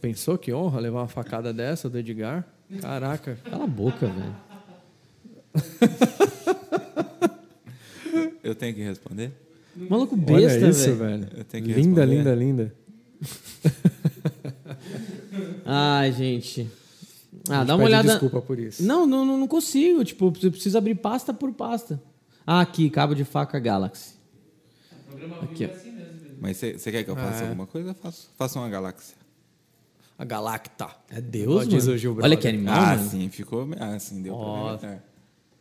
[0.00, 2.46] Pensou que honra levar uma facada dessa do Edgar?
[2.80, 3.36] Caraca.
[3.50, 4.36] Cala a boca, velho.
[8.42, 9.32] Eu tenho que responder?
[9.76, 10.98] Maluco besta, Olha isso, velho.
[10.98, 11.28] velho.
[11.38, 12.34] Eu tenho que Linda, responder?
[12.34, 12.74] linda, linda.
[15.64, 16.68] Ai, gente.
[17.48, 18.08] Ah, A gente dá uma pede olhada.
[18.10, 18.82] Desculpa por isso.
[18.82, 20.04] Não, não, não, não consigo.
[20.04, 22.00] Tipo, eu preciso abrir pasta por pasta.
[22.46, 24.14] Ah, aqui, cabo de faca Galaxy.
[25.42, 25.92] Aqui, ó.
[26.40, 27.48] Mas você quer que eu faça É.
[27.48, 27.90] alguma coisa?
[27.90, 28.30] Eu faço.
[28.36, 29.16] Faça uma galáxia.
[30.18, 30.88] A Galacta.
[31.10, 31.96] É Deus, Diz mano.
[31.96, 33.08] o Gil Olha que animal, ah, mano.
[33.10, 33.68] sim, ficou.
[33.80, 34.76] Ah, sim, deu Ó.
[34.76, 35.02] pra ver.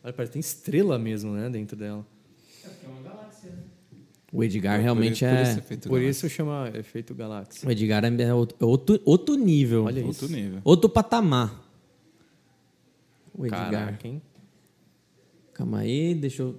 [0.04, 2.06] Olha, parece que tem estrela mesmo, né, dentro dela.
[4.34, 5.44] O Edgar Por realmente isso- por é...
[5.44, 6.10] isso feito Por galáxia.
[6.10, 7.68] isso chama efeito galáxia.
[7.68, 9.86] O Edgar é outro, outro, outro nível.
[9.86, 10.34] Olha Outro isso.
[10.36, 10.62] nível.
[10.64, 11.60] Outro patamar.
[13.34, 13.72] O Edgar.
[13.72, 14.22] Caraca, hein?
[15.54, 16.58] Calma aí, deixa eu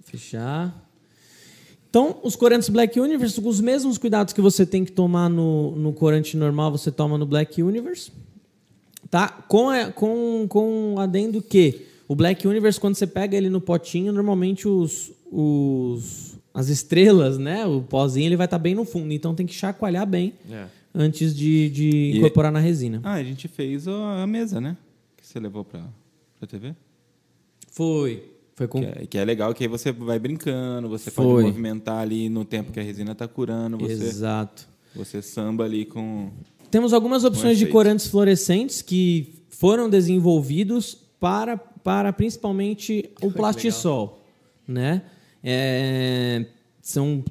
[0.00, 0.87] fechar.
[1.90, 5.92] Então, os corantes Black Universe, os mesmos cuidados que você tem que tomar no, no
[5.92, 8.12] corante normal, você toma no Black Universe.
[9.10, 9.28] Tá?
[9.28, 13.60] Com, a- com, com o adendo que o Black Universe, quando você pega ele no
[13.60, 17.64] potinho, normalmente os, os, as estrelas, né?
[17.66, 19.12] O pozinho, ele vai estar bem no fundo.
[19.14, 20.66] Então tem que chacoalhar bem É.
[20.94, 23.00] antes de, de E- incorporar na resina.
[23.02, 24.76] Ah, a gente fez a a mesa, né?
[25.16, 25.80] Que você levou pra,
[26.38, 26.74] pra TV.
[27.70, 28.24] Foi.
[28.58, 31.24] Foi com Que é, que é legal, que aí você vai brincando, você Foi.
[31.24, 34.68] pode movimentar ali no tempo que a resina tá curando, você, Exato.
[34.96, 36.30] você samba ali com.
[36.68, 44.24] Temos algumas opções de corantes fluorescentes que foram desenvolvidos para, para principalmente o plastisol.
[44.66, 45.02] né?
[45.42, 46.44] É,
[46.82, 47.22] são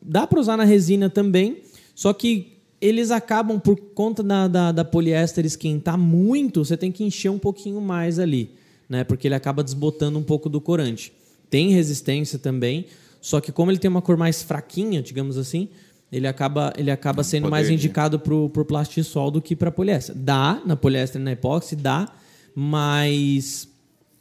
[0.00, 1.62] dá para usar na resina também,
[1.96, 7.02] só que eles acabam por conta da, da, da poliéster esquentar muito, você tem que
[7.02, 8.52] encher um pouquinho mais ali,
[8.90, 9.04] né?
[9.04, 11.12] Porque ele acaba desbotando um pouco do corante.
[11.48, 12.84] Tem resistência também,
[13.20, 15.68] só que como ele tem uma cor mais fraquinha, digamos assim,
[16.12, 20.14] ele acaba, ele acaba sendo mais de- indicado pro, pro plastisol do que para poliéster.
[20.14, 22.12] Dá na poliéster e na epóxi, dá,
[22.54, 23.68] mas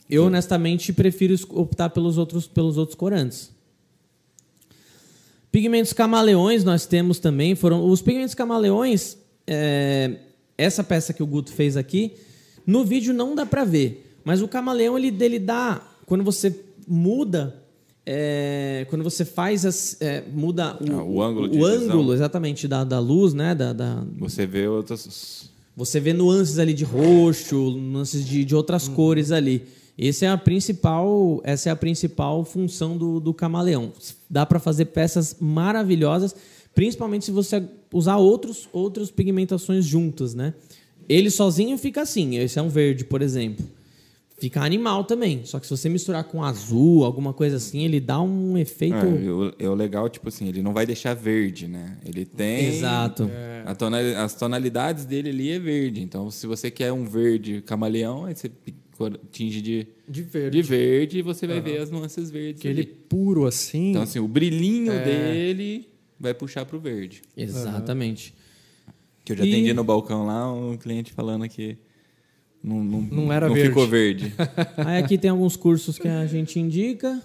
[0.10, 3.52] eu honestamente prefiro optar pelos outros, pelos outros corantes.
[5.52, 7.56] Pigmentos camaleões nós temos também.
[7.56, 9.18] Foram os pigmentos camaleões.
[9.48, 10.16] é,
[10.58, 12.14] essa peça que o Guto fez aqui,
[12.68, 16.54] no vídeo não dá pra ver, mas o camaleão ele dele dá quando você
[16.88, 17.56] muda,
[18.06, 21.84] é, quando você faz as, é, muda o, Ah, o ângulo de o visão.
[21.94, 25.50] ângulo exatamente da, da luz, né, da, da, Você vê outras.
[25.76, 28.96] você vê nuances ali de roxo, nuances de, de outras Uhum.
[28.96, 29.64] cores ali.
[29.98, 33.92] Esse é a principal, essa é a principal função do, do camaleão.
[34.30, 36.34] Dá para fazer peças maravilhosas,
[36.74, 37.62] principalmente se você
[37.94, 40.54] usar outros outras pigmentações juntas, né?
[41.08, 42.38] Ele sozinho fica assim.
[42.38, 43.66] Esse é um verde, por exemplo.
[44.40, 45.44] Fica animal também.
[45.46, 48.96] Só que se você misturar com azul, alguma coisa assim, ele dá um efeito.
[48.96, 51.98] É, o, é o legal, tipo assim, ele não vai deixar verde, né?
[52.06, 52.68] Ele tem.
[52.68, 53.30] Exato.
[53.66, 56.02] a tonali- as tonalidades dele ali é verde.
[56.02, 58.50] Então, se você quer um verde camaleão, aí você
[59.32, 60.58] tinge de, De verde.
[60.58, 62.60] de verde e você vai ver as nuances verdes.
[62.62, 62.90] Aquele ali.
[63.08, 63.92] puro assim.
[63.92, 65.88] Então, assim, o brilhinho dele
[66.20, 67.22] vai puxar pro verde.
[67.36, 68.34] Exatamente.
[69.24, 71.78] Que eu já E- atendi no balcão lá, um cliente falando que
[72.64, 73.70] não, não, Não era não verde.
[73.70, 74.34] ficou verde.
[74.78, 77.22] Aí aqui tem alguns cursos que a gente indica.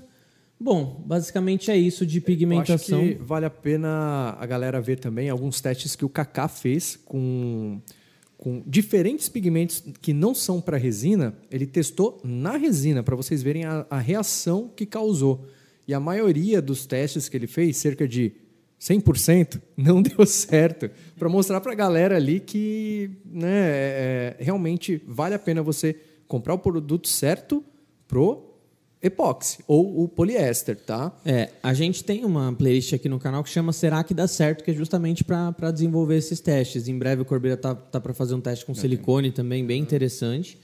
[0.58, 3.00] Bom, basicamente é isso de Eu pigmentação.
[3.00, 6.96] Acho que vale a pena a galera ver também alguns testes que o Kaká fez
[7.04, 7.80] com,
[8.38, 11.34] com diferentes pigmentos que não são para resina.
[11.50, 15.44] Ele testou na resina para vocês verem a, a reação que causou.
[15.86, 18.32] E a maioria dos testes que ele fez, cerca de
[18.84, 20.90] 100%, não deu certo.
[21.18, 25.96] Para mostrar para a galera ali que né, é- é, realmente vale a pena você
[26.28, 27.64] comprar o produto certo
[28.06, 28.50] pro
[29.02, 31.14] epóxi ou o poliéster, tá?
[31.24, 34.62] É, a gente tem uma playlist aqui no canal que chama Será que dá certo,
[34.64, 36.86] que é justamente para desenvolver esses testes.
[36.88, 40.58] Em breve o Corbeira tá, tá para fazer um teste com silicone também, bem interessante.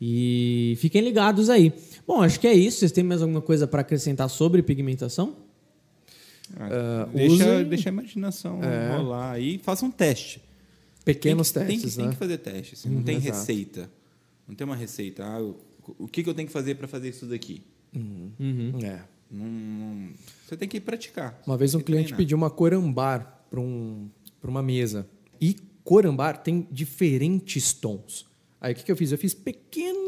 [0.00, 1.72] E fiquem ligados aí.
[2.06, 2.78] Bom, acho que é isso.
[2.78, 5.47] Vocês têm mais alguma coisa para acrescentar sobre pigmentação?
[6.56, 8.60] Ah, deixa, usem- deixa a imaginação
[8.96, 9.58] rolar aí.
[9.58, 10.40] Faça um teste.
[11.04, 12.04] Pequenos tem que, testes, tem que, né?
[12.04, 12.74] Tem que fazer teste.
[12.74, 13.32] assim, não tem exato.
[13.38, 13.90] receita.
[14.46, 15.24] Não tem uma receita.
[15.24, 15.56] Ah, o,
[15.98, 17.62] o que, que eu tenho que fazer para fazer isso daqui?
[18.82, 19.00] É.
[19.30, 20.08] Não- não-
[20.46, 21.40] você tem que praticar.
[21.46, 22.18] Uma vez um cliente treinar.
[22.18, 24.08] pediu uma cor âmbar para um,
[24.40, 25.06] pra uma mesa.
[25.40, 28.26] E cor âmbar tem diferentes tons.
[28.60, 29.12] Aí o que, que eu fiz?
[29.12, 30.07] Eu fiz pequenos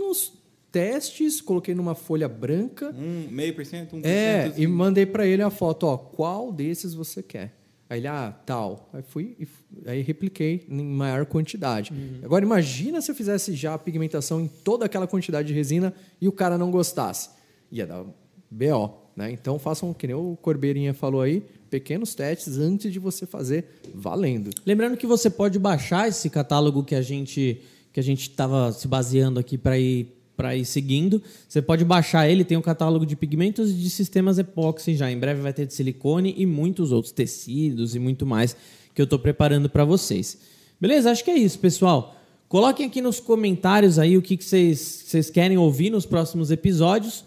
[0.70, 2.94] testes, coloquei numa folha branca.
[2.96, 4.58] Um meio por cento, um por É, cento.
[4.60, 7.54] e mandei para ele a foto, ó, qual desses você quer?
[7.88, 8.88] Aí ele, ah, tal.
[8.92, 9.48] Aí fui e
[9.84, 11.92] aí repliquei em maior quantidade.
[12.22, 16.28] Agora imagina se eu fizesse já a pigmentação em toda aquela quantidade de resina e
[16.28, 17.30] o cara não gostasse.
[17.72, 18.04] Ia dar
[18.48, 19.32] BO, né?
[19.32, 24.50] Então façam, que nem o Corbeirinha falou aí, pequenos testes antes de você fazer valendo.
[24.64, 27.60] Lembrando que você pode baixar esse catálogo que a gente
[27.92, 31.22] que a gente estava se baseando aqui para ir para ir seguindo.
[31.46, 35.12] Você pode baixar ele, tem um catálogo de pigmentos e de sistemas epóxi já.
[35.12, 38.56] Em breve vai ter de silicone e muitos outros tecidos e muito mais
[38.94, 40.38] que eu estou preparando para vocês.
[40.80, 41.10] Beleza?
[41.10, 42.16] Acho que é isso, pessoal.
[42.48, 47.22] Coloquem aqui nos comentários aí o que vocês querem ouvir nos próximos episódios.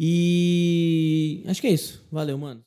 [0.00, 2.02] E acho que é isso.
[2.10, 2.62] Valeu, mano.